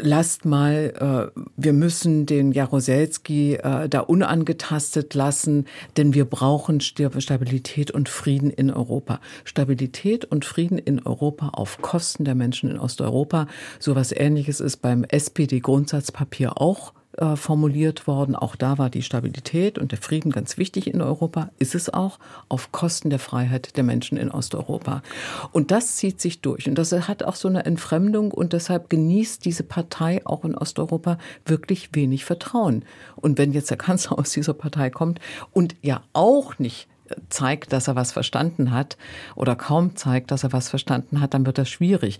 [0.00, 7.90] lasst mal, äh, wir müssen den Jaroselski äh, da unangetastet lassen, denn wir brauchen Stabilität
[7.90, 9.20] und Frieden in Europa.
[9.44, 13.46] Stabilität und Frieden in Europa auf Kosten der Menschen in Osteuropa.
[13.78, 18.36] So was ähnliches ist beim SPD-Grundsatzpapier auch äh, formuliert worden.
[18.36, 22.18] Auch da war die Stabilität und der Frieden ganz wichtig in Europa, ist es auch,
[22.48, 25.02] auf Kosten der Freiheit der Menschen in Osteuropa.
[25.50, 26.68] Und das zieht sich durch.
[26.68, 31.18] Und das hat auch so eine Entfremdung und deshalb genießt diese Partei auch in Osteuropa
[31.44, 32.84] wirklich wenig Vertrauen.
[33.16, 35.18] Und wenn jetzt der Kanzler aus dieser Partei kommt
[35.52, 36.88] und ja auch nicht
[37.28, 38.96] zeigt, dass er was verstanden hat
[39.34, 42.18] oder kaum zeigt, dass er was verstanden hat, dann wird das schwierig.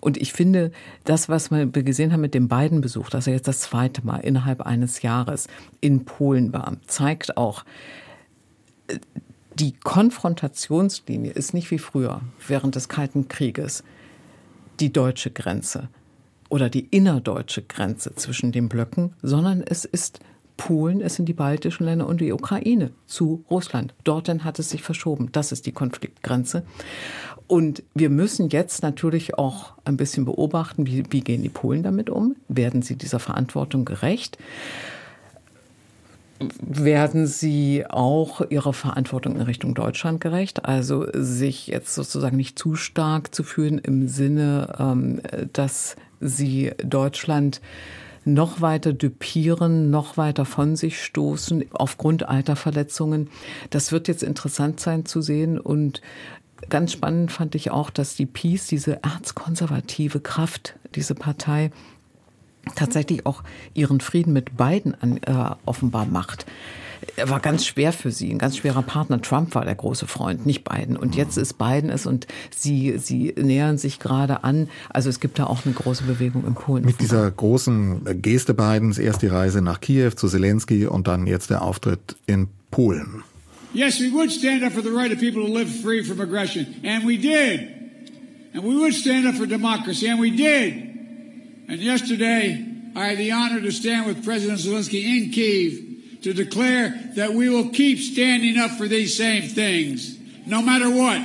[0.00, 0.72] Und ich finde,
[1.04, 4.18] das, was wir gesehen haben mit dem beiden Besuch, dass er jetzt das zweite Mal
[4.18, 5.48] innerhalb eines Jahres
[5.80, 7.64] in Polen war, zeigt auch,
[9.54, 13.84] die Konfrontationslinie ist nicht wie früher während des Kalten Krieges
[14.80, 15.88] die deutsche Grenze
[16.48, 20.20] oder die innerdeutsche Grenze zwischen den Blöcken, sondern es ist
[20.56, 23.94] Polen, es sind die baltischen Länder und die Ukraine zu Russland.
[24.04, 25.30] Dorthin hat es sich verschoben.
[25.32, 26.64] Das ist die Konfliktgrenze.
[27.46, 32.10] Und wir müssen jetzt natürlich auch ein bisschen beobachten, wie, wie gehen die Polen damit
[32.10, 32.36] um?
[32.48, 34.38] Werden sie dieser Verantwortung gerecht?
[36.60, 40.64] werden Sie auch Ihrer Verantwortung in Richtung Deutschland gerecht?
[40.64, 45.20] Also sich jetzt sozusagen nicht zu stark zu fühlen im Sinne, ähm,
[45.52, 47.60] dass sie Deutschland
[48.26, 53.30] noch weiter düpieren, noch weiter von sich stoßen aufgrund alter Verletzungen.
[53.70, 56.02] Das wird jetzt interessant sein zu sehen und
[56.70, 61.70] Ganz spannend fand ich auch, dass die Peace, diese erzkonservative Kraft, diese Partei,
[62.74, 63.42] tatsächlich auch
[63.74, 66.46] ihren Frieden mit Biden an, äh, offenbar macht.
[67.16, 69.20] Er war ganz schwer für sie, ein ganz schwerer Partner.
[69.20, 70.96] Trump war der große Freund, nicht Biden.
[70.96, 74.68] Und jetzt ist Biden es und sie, sie nähern sich gerade an.
[74.90, 76.84] Also es gibt da auch eine große Bewegung in Polen.
[76.84, 81.50] Mit dieser großen Geste Bidens, erst die Reise nach Kiew zu Zelensky und dann jetzt
[81.50, 83.22] der Auftritt in Polen.
[83.72, 86.66] Yes, we would stand up for the right of people to live free from aggression.
[86.82, 87.68] And we did.
[88.54, 90.08] And we would stand up for democracy.
[90.08, 90.72] And we did.
[91.68, 95.85] And yesterday, I had the honor to stand with President Zelensky in Kiev
[96.26, 100.16] to declare that we will keep standing up for these same things,
[100.46, 101.22] no matter what.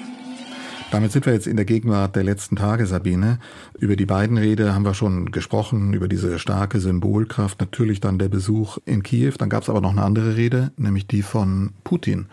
[0.91, 3.39] Damit sind wir jetzt in der Gegenwart der letzten Tage, Sabine.
[3.80, 7.62] Über die beiden Rede haben wir schon gesprochen, über diese starke Symbolkraft.
[7.62, 9.32] Natürlich dann der Besuch in Kiew.
[9.38, 12.26] Dann gab es aber noch eine andere Rede, nämlich die von Putin.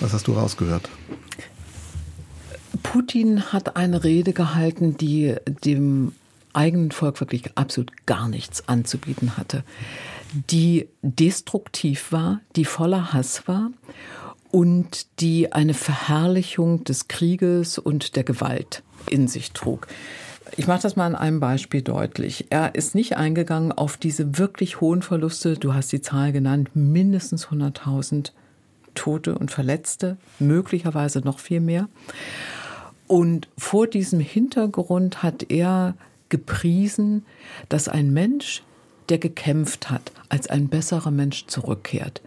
[0.00, 0.90] Was hast du rausgehört?
[2.82, 6.12] Putin hat eine Rede gehalten, die dem
[6.52, 9.64] eigenen Volk wirklich absolut gar nichts anzubieten hatte,
[10.32, 13.70] die destruktiv war, die voller Hass war
[14.50, 19.86] und die eine Verherrlichung des Krieges und der Gewalt in sich trug.
[20.56, 22.46] Ich mache das mal an einem Beispiel deutlich.
[22.50, 25.54] Er ist nicht eingegangen auf diese wirklich hohen Verluste.
[25.54, 28.32] Du hast die Zahl genannt, mindestens 100.000
[28.94, 31.88] Tote und Verletzte, möglicherweise noch viel mehr.
[33.06, 35.94] Und vor diesem Hintergrund hat er
[36.28, 37.24] gepriesen,
[37.68, 38.62] dass ein Mensch,
[39.10, 42.22] der gekämpft hat, als ein besserer Mensch zurückkehrt.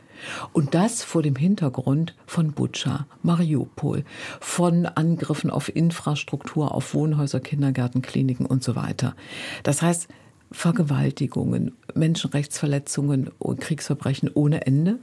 [0.54, 4.06] Und das vor dem Hintergrund von Butscha, Mariupol,
[4.40, 9.16] von Angriffen auf Infrastruktur, auf Wohnhäuser, Kindergärten, Kliniken und so weiter.
[9.64, 10.08] Das heißt,
[10.52, 15.00] Vergewaltigungen, Menschenrechtsverletzungen und Kriegsverbrechen ohne Ende.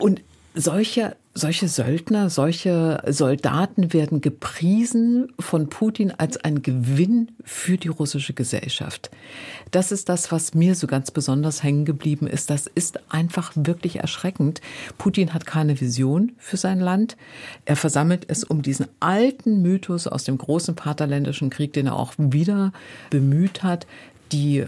[0.00, 0.22] Und
[0.54, 8.34] solche solche Söldner, solche Soldaten werden gepriesen von Putin als ein Gewinn für die russische
[8.34, 9.10] Gesellschaft.
[9.70, 12.50] Das ist das, was mir so ganz besonders hängen geblieben ist.
[12.50, 14.60] Das ist einfach wirklich erschreckend.
[14.98, 17.16] Putin hat keine Vision für sein Land.
[17.64, 22.14] Er versammelt es um diesen alten Mythos aus dem großen Vaterländischen Krieg, den er auch
[22.18, 22.72] wieder
[23.10, 23.86] bemüht hat
[24.32, 24.66] die äh,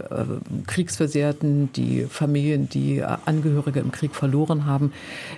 [0.67, 4.91] Kriegsversehrten, die Familien, die äh, Angehörige im Krieg verloren haben,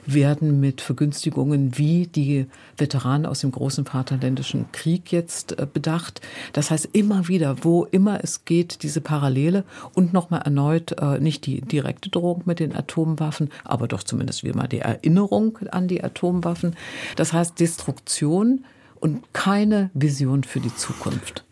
[0.05, 2.47] werden mit Vergünstigungen wie die
[2.77, 6.21] Veteranen aus dem großen Vaterländischen Krieg jetzt äh, bedacht.
[6.53, 9.63] Das heißt immer wieder, wo immer es geht, diese Parallele
[9.93, 14.49] und nochmal erneut äh, nicht die direkte Drohung mit den Atomwaffen, aber doch zumindest wie
[14.49, 16.75] immer die Erinnerung an die Atomwaffen.
[17.15, 18.65] Das heißt Destruktion
[18.99, 21.43] und keine Vision für die Zukunft.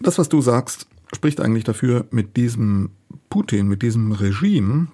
[0.00, 2.90] Das, was du sagst, spricht eigentlich dafür, mit diesem
[3.30, 4.88] Putin, mit diesem Regime,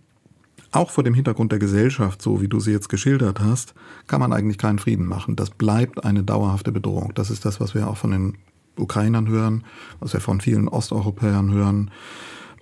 [0.74, 3.74] auch vor dem Hintergrund der Gesellschaft, so wie du sie jetzt geschildert hast,
[4.06, 5.36] kann man eigentlich keinen Frieden machen.
[5.36, 7.12] Das bleibt eine dauerhafte Bedrohung.
[7.14, 8.38] Das ist das, was wir auch von den
[8.76, 9.64] Ukrainern hören,
[10.00, 11.90] was wir von vielen Osteuropäern hören,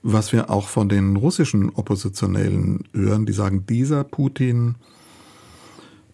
[0.03, 4.75] was wir auch von den russischen Oppositionellen hören, die sagen, dieser Putin,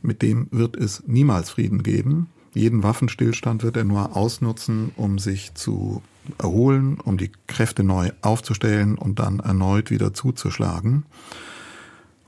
[0.02, 2.28] mit dem wird es niemals Frieden geben.
[2.54, 6.02] Jeden Waffenstillstand wird er nur ausnutzen, um sich zu
[6.38, 11.04] erholen, um die Kräfte neu aufzustellen und dann erneut wieder zuzuschlagen.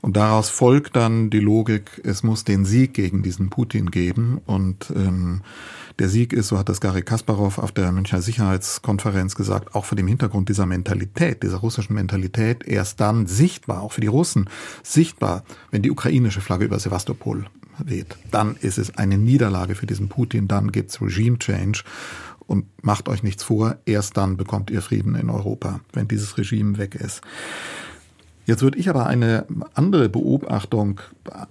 [0.01, 4.41] Und daraus folgt dann die Logik, es muss den Sieg gegen diesen Putin geben.
[4.47, 5.41] Und ähm,
[5.99, 9.95] der Sieg ist, so hat das Gary Kasparov auf der Münchner Sicherheitskonferenz gesagt, auch vor
[9.95, 14.49] dem Hintergrund dieser Mentalität, dieser russischen Mentalität, erst dann sichtbar, auch für die Russen,
[14.81, 17.45] sichtbar, wenn die ukrainische Flagge über Sevastopol
[17.77, 18.17] weht.
[18.31, 21.83] Dann ist es eine Niederlage für diesen Putin, dann gibt's Regime Change.
[22.51, 26.77] Und macht euch nichts vor, erst dann bekommt ihr Frieden in Europa, wenn dieses Regime
[26.77, 27.21] weg ist.
[28.45, 30.99] Jetzt würde ich aber eine andere Beobachtung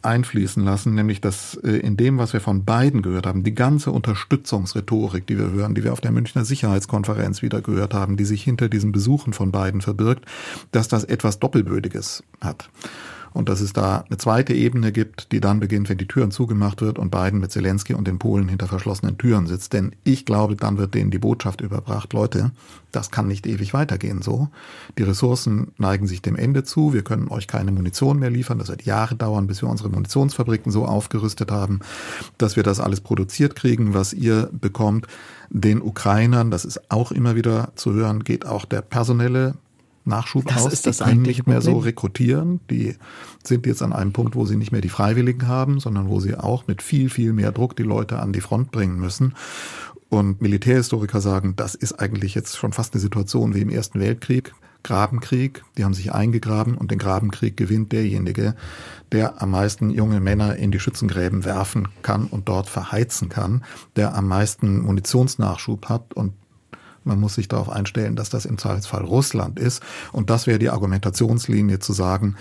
[0.02, 3.92] einfließen lassen, nämlich dass äh, in dem, was wir von beiden gehört haben, die ganze
[3.92, 8.42] Unterstützungsrhetorik, die wir hören, die wir auf der Münchner Sicherheitskonferenz wieder gehört haben, die sich
[8.42, 10.26] hinter diesen Besuchen von beiden verbirgt,
[10.70, 12.68] dass das etwas Doppelbödiges hat
[13.32, 16.80] und dass es da eine zweite Ebene gibt, die dann beginnt, wenn die Türen zugemacht
[16.80, 19.72] wird und Biden mit Zelensky und den Polen hinter verschlossenen Türen sitzt.
[19.72, 22.52] Denn ich glaube, dann wird denen die Botschaft überbracht, Leute,
[22.92, 24.48] das kann nicht ewig weitergehen so.
[24.98, 26.92] Die Ressourcen neigen sich dem Ende zu.
[26.92, 28.58] Wir können euch keine Munition mehr liefern.
[28.58, 31.80] Das wird Jahre dauern, bis wir unsere Munitionsfabriken so aufgerüstet haben,
[32.38, 35.06] dass wir das alles produziert kriegen, was ihr bekommt.
[35.50, 39.54] Den Ukrainern, das ist auch immer wieder zu hören, geht auch der personelle
[40.10, 40.72] Nachschub das aus.
[40.72, 41.74] Ist das die können nicht mehr Problem.
[41.74, 42.60] so rekrutieren.
[42.68, 42.96] Die
[43.42, 46.36] sind jetzt an einem Punkt, wo sie nicht mehr die Freiwilligen haben, sondern wo sie
[46.36, 49.34] auch mit viel, viel mehr Druck die Leute an die Front bringen müssen.
[50.10, 54.52] Und Militärhistoriker sagen, das ist eigentlich jetzt schon fast eine Situation wie im Ersten Weltkrieg.
[54.82, 58.54] Grabenkrieg, die haben sich eingegraben und den Grabenkrieg gewinnt derjenige,
[59.12, 63.64] der am meisten junge Männer in die Schützengräben werfen kann und dort verheizen kann,
[63.96, 66.32] der am meisten Munitionsnachschub hat und
[67.04, 69.82] man muss sich darauf einstellen, dass das im Zweifelsfall Russland ist.
[70.12, 72.36] Und das wäre die Argumentationslinie zu sagen,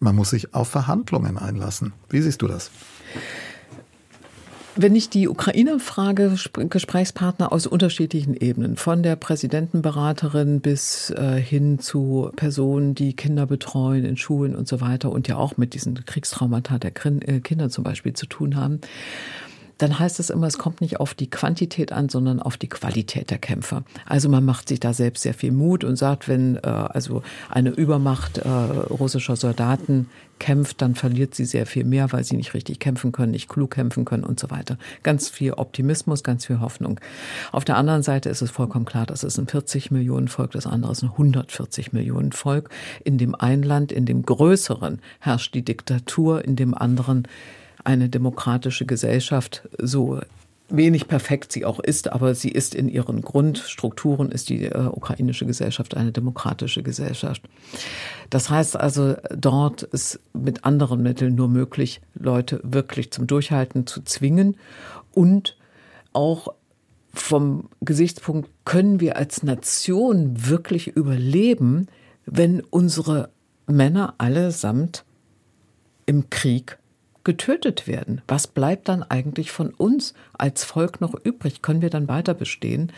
[0.00, 1.92] man muss sich auf Verhandlungen einlassen.
[2.08, 2.70] Wie siehst du das?
[4.80, 6.36] Wenn ich die Ukraine frage,
[6.70, 14.04] Gesprächspartner aus unterschiedlichen Ebenen, von der Präsidentenberaterin bis äh, hin zu Personen, die Kinder betreuen
[14.04, 17.82] in Schulen und so weiter und ja auch mit diesen Kriegstraumata der äh, Kinder zum
[17.82, 18.80] Beispiel zu tun haben,
[19.78, 23.30] dann heißt es immer, es kommt nicht auf die Quantität an, sondern auf die Qualität
[23.30, 23.84] der Kämpfer.
[24.06, 27.70] Also man macht sich da selbst sehr viel Mut und sagt, wenn äh, also eine
[27.70, 30.08] Übermacht äh, russischer Soldaten
[30.38, 33.70] kämpft, dann verliert sie sehr viel mehr, weil sie nicht richtig kämpfen können, nicht klug
[33.70, 34.78] kämpfen können und so weiter.
[35.02, 37.00] Ganz viel Optimismus, ganz viel Hoffnung.
[37.52, 40.66] Auf der anderen Seite ist es vollkommen klar, das ist ein 40 Millionen Volk, das
[40.66, 42.70] andere ist ein 140 Millionen Volk.
[43.04, 47.28] In dem einen Land, in dem größeren herrscht die Diktatur, in dem anderen
[47.88, 50.20] eine demokratische Gesellschaft, so
[50.68, 55.46] wenig perfekt sie auch ist, aber sie ist in ihren Grundstrukturen, ist die äh, ukrainische
[55.46, 57.40] Gesellschaft eine demokratische Gesellschaft.
[58.28, 64.02] Das heißt also, dort ist mit anderen Mitteln nur möglich, Leute wirklich zum Durchhalten zu
[64.02, 64.58] zwingen
[65.14, 65.56] und
[66.12, 66.48] auch
[67.14, 71.88] vom Gesichtspunkt, können wir als Nation wirklich überleben,
[72.26, 73.30] wenn unsere
[73.66, 75.06] Männer allesamt
[76.04, 76.78] im Krieg
[77.28, 78.22] getötet werden.
[78.26, 81.60] Was bleibt dann eigentlich von uns als Volk noch übrig?
[81.60, 82.90] Können wir dann weiter bestehen?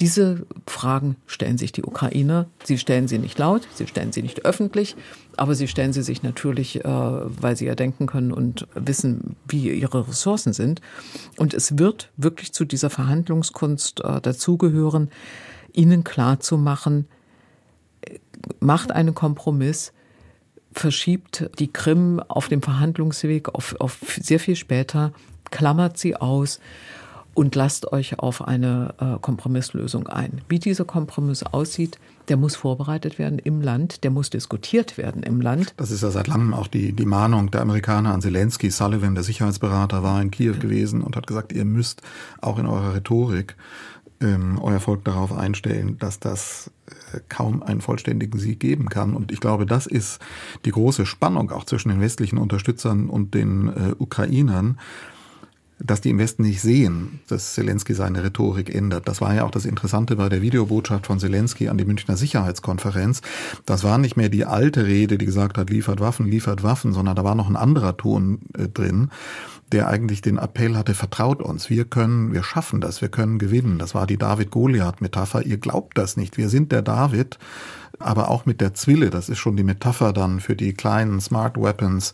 [0.00, 2.46] Diese Fragen stellen sich die Ukrainer.
[2.64, 4.96] Sie stellen sie nicht laut, sie stellen sie nicht öffentlich,
[5.36, 9.68] aber sie stellen sie sich natürlich, äh, weil sie ja denken können und wissen, wie
[9.78, 10.80] ihre Ressourcen sind.
[11.36, 15.10] Und es wird wirklich zu dieser Verhandlungskunst äh, dazugehören,
[15.74, 17.08] ihnen klarzumachen,
[18.00, 18.20] äh,
[18.58, 19.92] macht einen Kompromiss,
[20.72, 25.12] verschiebt die Krim auf dem Verhandlungsweg auf, auf sehr viel später,
[25.50, 26.60] klammert sie aus
[27.34, 30.42] und lasst euch auf eine äh, Kompromisslösung ein.
[30.48, 31.98] Wie dieser Kompromiss aussieht,
[32.28, 35.74] der muss vorbereitet werden im Land, der muss diskutiert werden im Land.
[35.76, 38.70] Das ist ja seit langem auch die, die Mahnung der Amerikaner an Zelensky.
[38.70, 42.02] Sullivan, der Sicherheitsberater, war in Kiew gewesen und hat gesagt, ihr müsst
[42.40, 43.56] auch in eurer Rhetorik
[44.20, 46.70] ähm, euer Volk darauf einstellen, dass das
[47.28, 49.14] kaum einen vollständigen Sieg geben kann.
[49.14, 50.20] Und ich glaube, das ist
[50.64, 54.78] die große Spannung auch zwischen den westlichen Unterstützern und den äh, Ukrainern,
[55.82, 59.08] dass die im Westen nicht sehen, dass Zelensky seine Rhetorik ändert.
[59.08, 63.22] Das war ja auch das Interessante bei der Videobotschaft von Zelensky an die Münchner Sicherheitskonferenz.
[63.64, 67.16] Das war nicht mehr die alte Rede, die gesagt hat, liefert Waffen, liefert Waffen, sondern
[67.16, 69.10] da war noch ein anderer Ton äh, drin
[69.72, 73.78] der eigentlich den Appell hatte, vertraut uns, wir können, wir schaffen das, wir können gewinnen.
[73.78, 75.46] Das war die David-Goliath-Metapher.
[75.46, 77.38] Ihr glaubt das nicht, wir sind der David,
[77.98, 81.56] aber auch mit der Zwille, das ist schon die Metapher dann für die kleinen Smart
[81.56, 82.12] Weapons,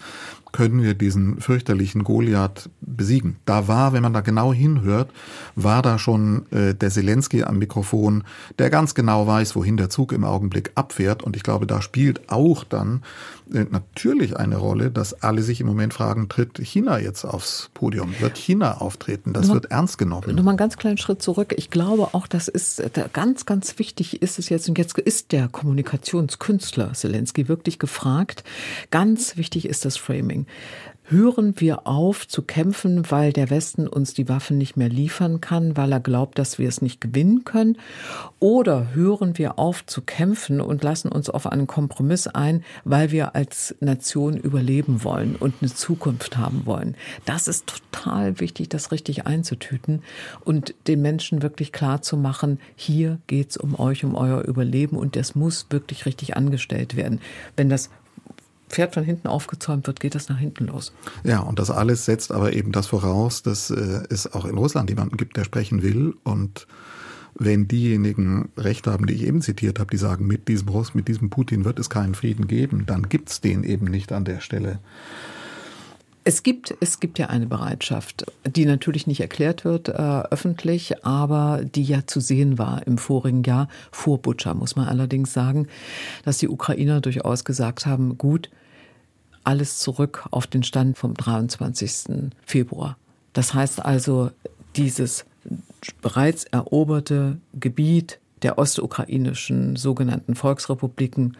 [0.53, 3.37] können wir diesen fürchterlichen Goliath besiegen.
[3.45, 5.11] Da war, wenn man da genau hinhört,
[5.55, 8.25] war da schon äh, der Zelensky am Mikrofon,
[8.59, 11.23] der ganz genau weiß, wohin der Zug im Augenblick abfährt.
[11.23, 13.03] Und ich glaube, da spielt auch dann
[13.49, 18.15] natürlich eine Rolle, dass alle sich im Moment fragen, tritt China jetzt aufs Podium?
[18.19, 19.33] Wird China auftreten?
[19.33, 20.35] Das Nochmal, wird ernst genommen.
[20.35, 21.55] Nochmal einen ganz kleinen Schritt zurück.
[21.57, 22.83] Ich glaube auch, das ist
[23.13, 28.45] ganz, ganz wichtig ist es jetzt, und jetzt ist der Kommunikationskünstler Zelensky wirklich gefragt.
[28.91, 30.47] Ganz wichtig ist das Framing
[31.09, 35.77] hören wir auf zu kämpfen, weil der Westen uns die Waffen nicht mehr liefern kann,
[35.77, 37.79] weil er glaubt, dass wir es nicht gewinnen können?
[38.41, 43.35] Oder hören wir auf zu kämpfen und lassen uns auf einen Kompromiss ein, weil wir
[43.35, 46.97] als Nation überleben wollen und eine Zukunft haben wollen?
[47.25, 50.03] Das ist total wichtig, das richtig einzutüten
[50.45, 55.17] und den Menschen wirklich klar zu machen, hier geht's um euch, um euer Überleben und
[55.17, 57.21] das muss wirklich richtig angestellt werden.
[57.57, 57.91] Wenn das
[58.69, 60.93] Pferd von hinten aufgezäumt wird, geht das nach hinten los.
[61.25, 64.91] Ja, und das alles setzt aber eben das voraus, dass äh, es auch in Russland
[64.91, 66.15] jemanden gibt, der sprechen will.
[66.25, 66.67] Und
[67.35, 71.07] wenn diejenigen Recht haben, die ich eben zitiert habe, die sagen, mit diesem Russ, mit
[71.09, 74.41] diesem Putin wird es keinen Frieden geben, dann gibt es den eben nicht an der
[74.41, 74.81] Stelle.
[76.29, 81.61] Es gibt, es gibt ja eine Bereitschaft, die natürlich nicht erklärt wird äh, öffentlich, aber
[81.63, 85.69] die ja zu sehen war im vorigen Jahr vor Butscha, muss man allerdings sagen,
[86.25, 88.51] dass die Ukrainer durchaus gesagt haben, gut,
[89.45, 92.33] alles zurück auf den Stand vom 23.
[92.45, 92.97] Februar.
[93.33, 94.33] Das heißt also,
[94.75, 95.27] dieses
[96.03, 101.37] bereits eroberte Gebiet der ostukrainischen sogenannten Volksrepubliken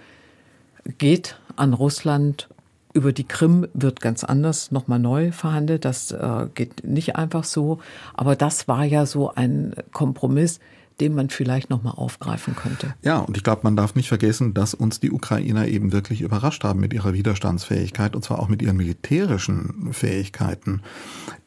[0.99, 2.49] geht an Russland
[2.97, 5.85] Über die Krim wird ganz anders nochmal neu verhandelt.
[5.85, 7.79] Das äh, geht nicht einfach so.
[8.15, 10.61] Aber das war ja so ein Kompromiss,
[10.99, 12.95] den man vielleicht nochmal aufgreifen könnte.
[13.03, 16.65] Ja, und ich glaube, man darf nicht vergessen, dass uns die Ukrainer eben wirklich überrascht
[16.65, 20.81] haben mit ihrer Widerstandsfähigkeit und zwar auch mit ihren militärischen Fähigkeiten,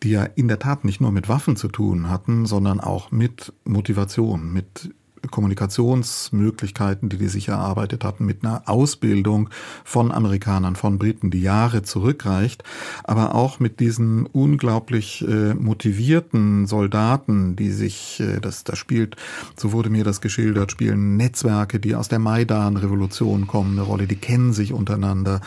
[0.04, 3.54] die ja in der Tat nicht nur mit Waffen zu tun hatten, sondern auch mit
[3.64, 4.92] Motivation, mit
[5.30, 9.50] Kommunikationsmöglichkeiten, die die sich erarbeitet hatten, mit einer Ausbildung
[9.84, 12.64] von Amerikanern, von Briten, die Jahre zurückreicht,
[13.04, 19.16] aber auch mit diesen unglaublich äh, motivierten Soldaten, die sich, äh, das, das spielt,
[19.56, 24.16] so wurde mir das geschildert, spielen Netzwerke, die aus der Maidan-Revolution kommen, eine Rolle, die
[24.16, 25.42] kennen sich untereinander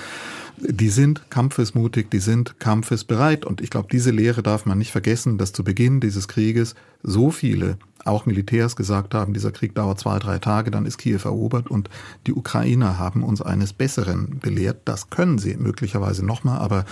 [0.58, 3.44] die sind kampfesmutig, die sind kampfesbereit.
[3.44, 7.30] Und ich glaube, diese Lehre darf man nicht vergessen, dass zu Beginn dieses Krieges so
[7.30, 11.68] viele, auch Militärs, gesagt haben, dieser Krieg dauert zwei, drei Tage, dann ist Kiew erobert.
[11.68, 11.88] Und
[12.26, 14.82] die Ukrainer haben uns eines Besseren belehrt.
[14.84, 16.84] Das können sie möglicherweise nochmal, aber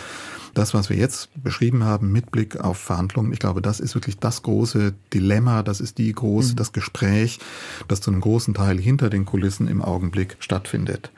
[0.54, 4.18] das, was wir jetzt beschrieben haben mit Blick auf Verhandlungen, ich glaube, das ist wirklich
[4.18, 6.56] das große Dilemma, das ist die große, mhm.
[6.56, 7.38] das Gespräch,
[7.86, 11.12] das zu einem großen Teil hinter den Kulissen im Augenblick stattfindet.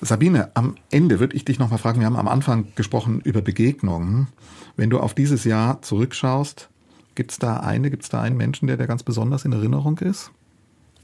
[0.00, 3.40] Sabine, am Ende würde ich dich noch mal fragen, wir haben am Anfang gesprochen über
[3.40, 4.28] Begegnungen.
[4.76, 6.68] Wenn du auf dieses Jahr zurückschaust,
[7.14, 9.98] gibt es da eine, gibt es da einen Menschen, der dir ganz besonders in Erinnerung
[9.98, 10.30] ist?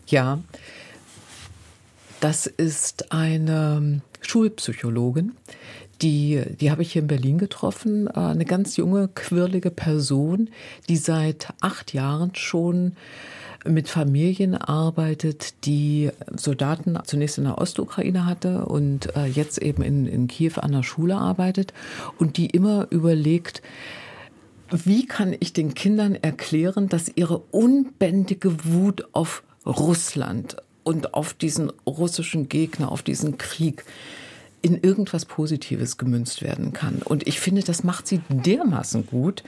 [0.07, 0.41] Ja,
[2.21, 5.33] das ist eine Schulpsychologin,
[6.03, 8.07] die, die habe ich hier in Berlin getroffen.
[8.09, 10.51] Äh, eine ganz junge, quirlige Person,
[10.89, 12.93] die seit acht Jahren schon
[13.65, 20.07] mit Familien arbeitet, die Soldaten zunächst in der Ostukraine hatte und äh, jetzt eben in,
[20.07, 21.73] in Kiew an der Schule arbeitet
[22.19, 23.63] und die immer überlegt,
[24.71, 31.73] wie kann ich den Kindern erklären, dass ihre unbändige Wut auf Russland und auf diesen
[31.87, 33.85] russischen Gegner, auf diesen Krieg
[34.63, 37.01] in irgendwas Positives gemünzt werden kann.
[37.05, 39.43] Und ich finde, das macht sie dermaßen gut.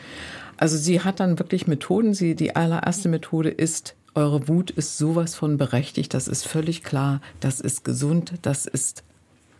[0.56, 2.14] Also sie hat dann wirklich Methoden.
[2.14, 7.20] Sie, die allererste Methode ist eure Wut ist sowas von berechtigt, das ist völlig klar,
[7.40, 9.02] das ist gesund, das ist,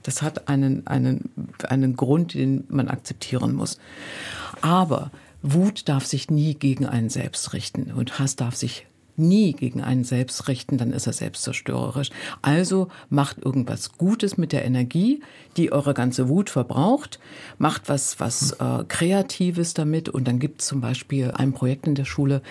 [0.03, 1.31] das hat einen, einen,
[1.69, 3.79] einen Grund, den man akzeptieren muss.
[4.61, 5.11] Aber
[5.43, 8.87] Wut darf sich nie gegen einen selbst richten und Hass darf sich
[9.17, 12.11] nie gegen einen selbst richten, dann ist er selbstzerstörerisch.
[12.43, 15.21] Also macht irgendwas Gutes mit der Energie,
[15.57, 17.21] die eure ganze Wut verbraucht,
[17.59, 21.95] macht was, was äh, Kreatives damit und dann gibt es zum Beispiel ein Projekt in
[21.95, 22.43] der Schule,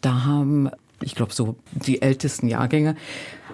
[0.00, 0.70] da haben
[1.02, 2.96] ich glaube so die ältesten Jahrgänge,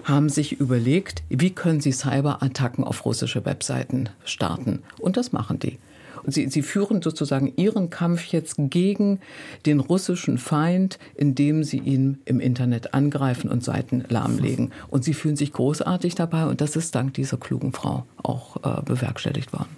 [0.03, 4.83] haben sich überlegt, wie können sie Cyberattacken auf russische Webseiten starten.
[4.99, 5.77] Und das machen die.
[6.23, 9.19] Und sie, sie führen sozusagen ihren Kampf jetzt gegen
[9.65, 14.71] den russischen Feind, indem sie ihn im Internet angreifen und Seiten lahmlegen.
[14.89, 18.81] Und sie fühlen sich großartig dabei und das ist dank dieser klugen Frau auch äh,
[18.81, 19.69] bewerkstelligt worden.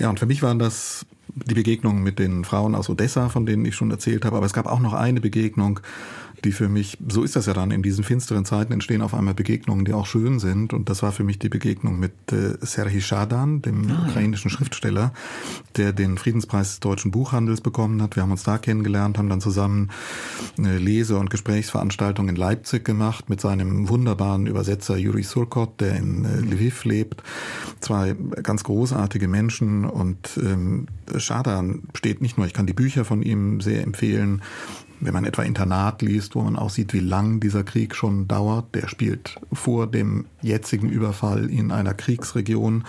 [0.00, 3.64] Ja, und für mich waren das die Begegnungen mit den Frauen aus Odessa, von denen
[3.64, 4.36] ich schon erzählt habe.
[4.36, 5.80] Aber es gab auch noch eine Begegnung
[6.44, 9.34] die für mich, so ist das ja dann, in diesen finsteren Zeiten entstehen auf einmal
[9.34, 10.72] Begegnungen, die auch schön sind.
[10.72, 14.56] Und das war für mich die Begegnung mit äh, Serhii Shadan, dem ah, ukrainischen ja.
[14.56, 15.12] Schriftsteller,
[15.76, 18.16] der den Friedenspreis des deutschen Buchhandels bekommen hat.
[18.16, 19.90] Wir haben uns da kennengelernt, haben dann zusammen
[20.58, 26.24] eine Lese- und Gesprächsveranstaltung in Leipzig gemacht mit seinem wunderbaren Übersetzer Yuri Surkot, der in
[26.24, 27.22] äh, Lviv lebt.
[27.80, 30.86] Zwei ganz großartige Menschen und ähm,
[31.16, 34.42] Shadan steht nicht nur, ich kann die Bücher von ihm sehr empfehlen,
[35.04, 38.74] wenn man etwa Internat liest, wo man auch sieht, wie lang dieser Krieg schon dauert,
[38.74, 42.84] der spielt vor dem jetzigen Überfall in einer Kriegsregion.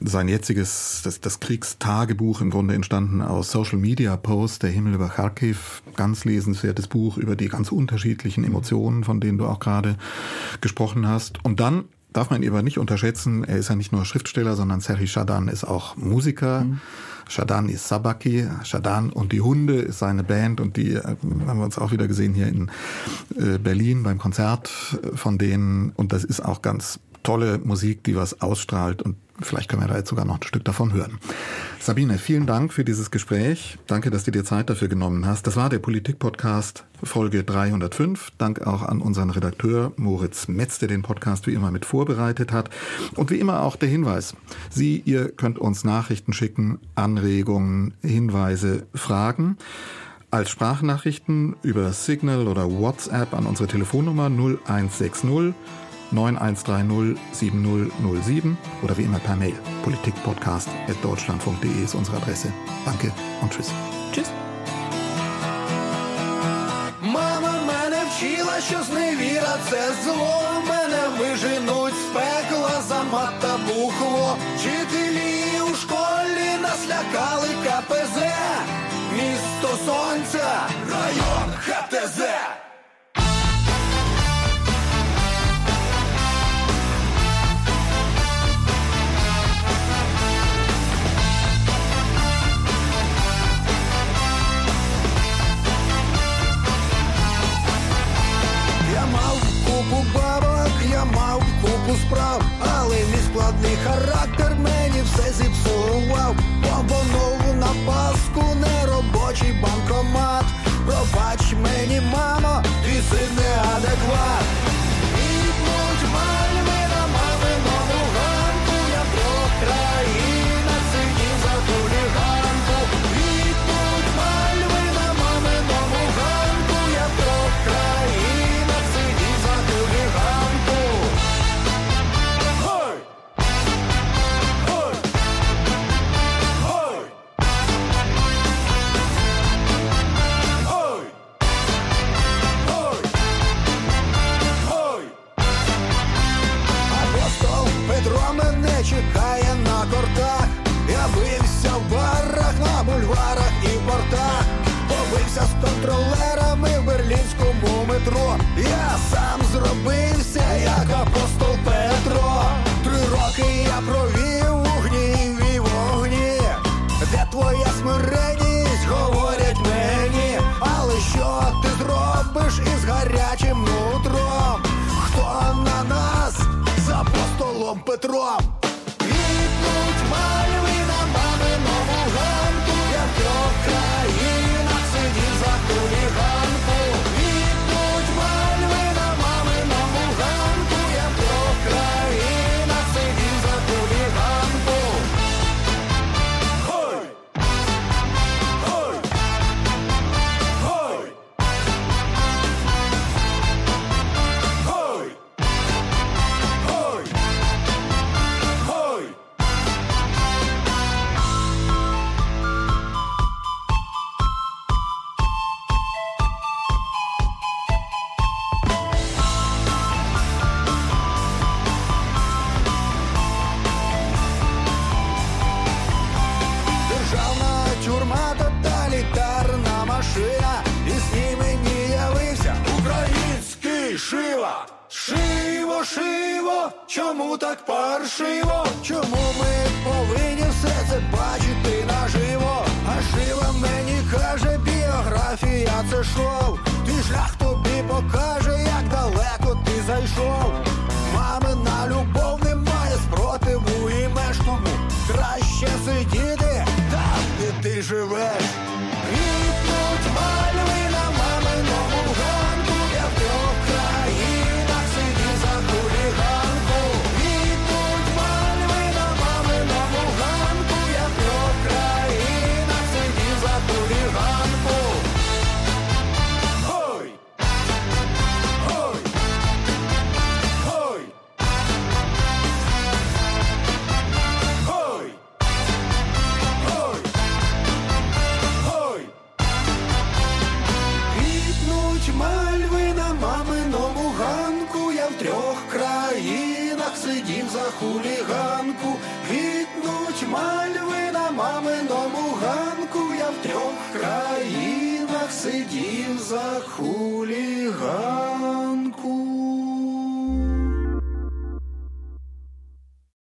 [0.00, 5.08] Sein jetziges, das, das Kriegstagebuch im Grunde entstanden aus Social Media Posts, der Himmel über
[5.08, 9.96] Kharkiv, ganz lesenswertes Buch über die ganz unterschiedlichen Emotionen, von denen du auch gerade
[10.60, 11.44] gesprochen hast.
[11.44, 14.80] Und dann darf man ihn aber nicht unterschätzen, er ist ja nicht nur Schriftsteller, sondern
[14.80, 16.64] Serhi Shadan ist auch Musiker.
[16.64, 16.80] Mhm
[17.28, 18.46] Shadan ist Sabaki.
[18.64, 22.08] Shadan und die Hunde ist seine Band und die äh, haben wir uns auch wieder
[22.08, 22.70] gesehen hier in
[23.36, 24.68] äh, Berlin beim Konzert
[25.14, 25.90] von denen.
[25.96, 29.96] Und das ist auch ganz tolle Musik, die was ausstrahlt und vielleicht können wir da
[29.96, 31.18] jetzt sogar noch ein Stück davon hören.
[31.80, 33.78] Sabine, vielen Dank für dieses Gespräch.
[33.86, 35.46] Danke, dass du dir Zeit dafür genommen hast.
[35.46, 38.30] Das war der Politik-Podcast Folge 305.
[38.38, 42.70] Dank auch an unseren Redakteur Moritz Metz, der den Podcast wie immer mit vorbereitet hat.
[43.16, 44.34] Und wie immer auch der Hinweis.
[44.70, 49.56] Sie, ihr könnt uns Nachrichten schicken, Anregungen, Hinweise, Fragen
[50.30, 55.24] als Sprachnachrichten über Signal oder WhatsApp an unsere Telefonnummer 0160
[56.12, 59.58] 9130 7007 oder wie immer per Mail.
[59.82, 62.52] Politikpodcast.deutschlandfunk.de ist unsere Adresse.
[62.84, 63.10] Danke
[63.40, 63.70] und tschüss.
[64.12, 64.28] Tschüss.
[67.00, 70.42] Мама мене вчила, що зневіра– це зло.
[70.68, 74.36] Мене виженуть з пекла за мат та бухло.
[74.56, 78.16] Вчителі у школі нас лякали КПЗ.
[79.16, 80.41] Місто сонця
[101.92, 102.42] купу справ,
[102.74, 106.36] але мій складний характер мені все зіпсував.
[106.62, 110.44] Побонову на паску неробочий банкомат.
[110.86, 114.61] Пробач мені, мамо, ти син неадекват.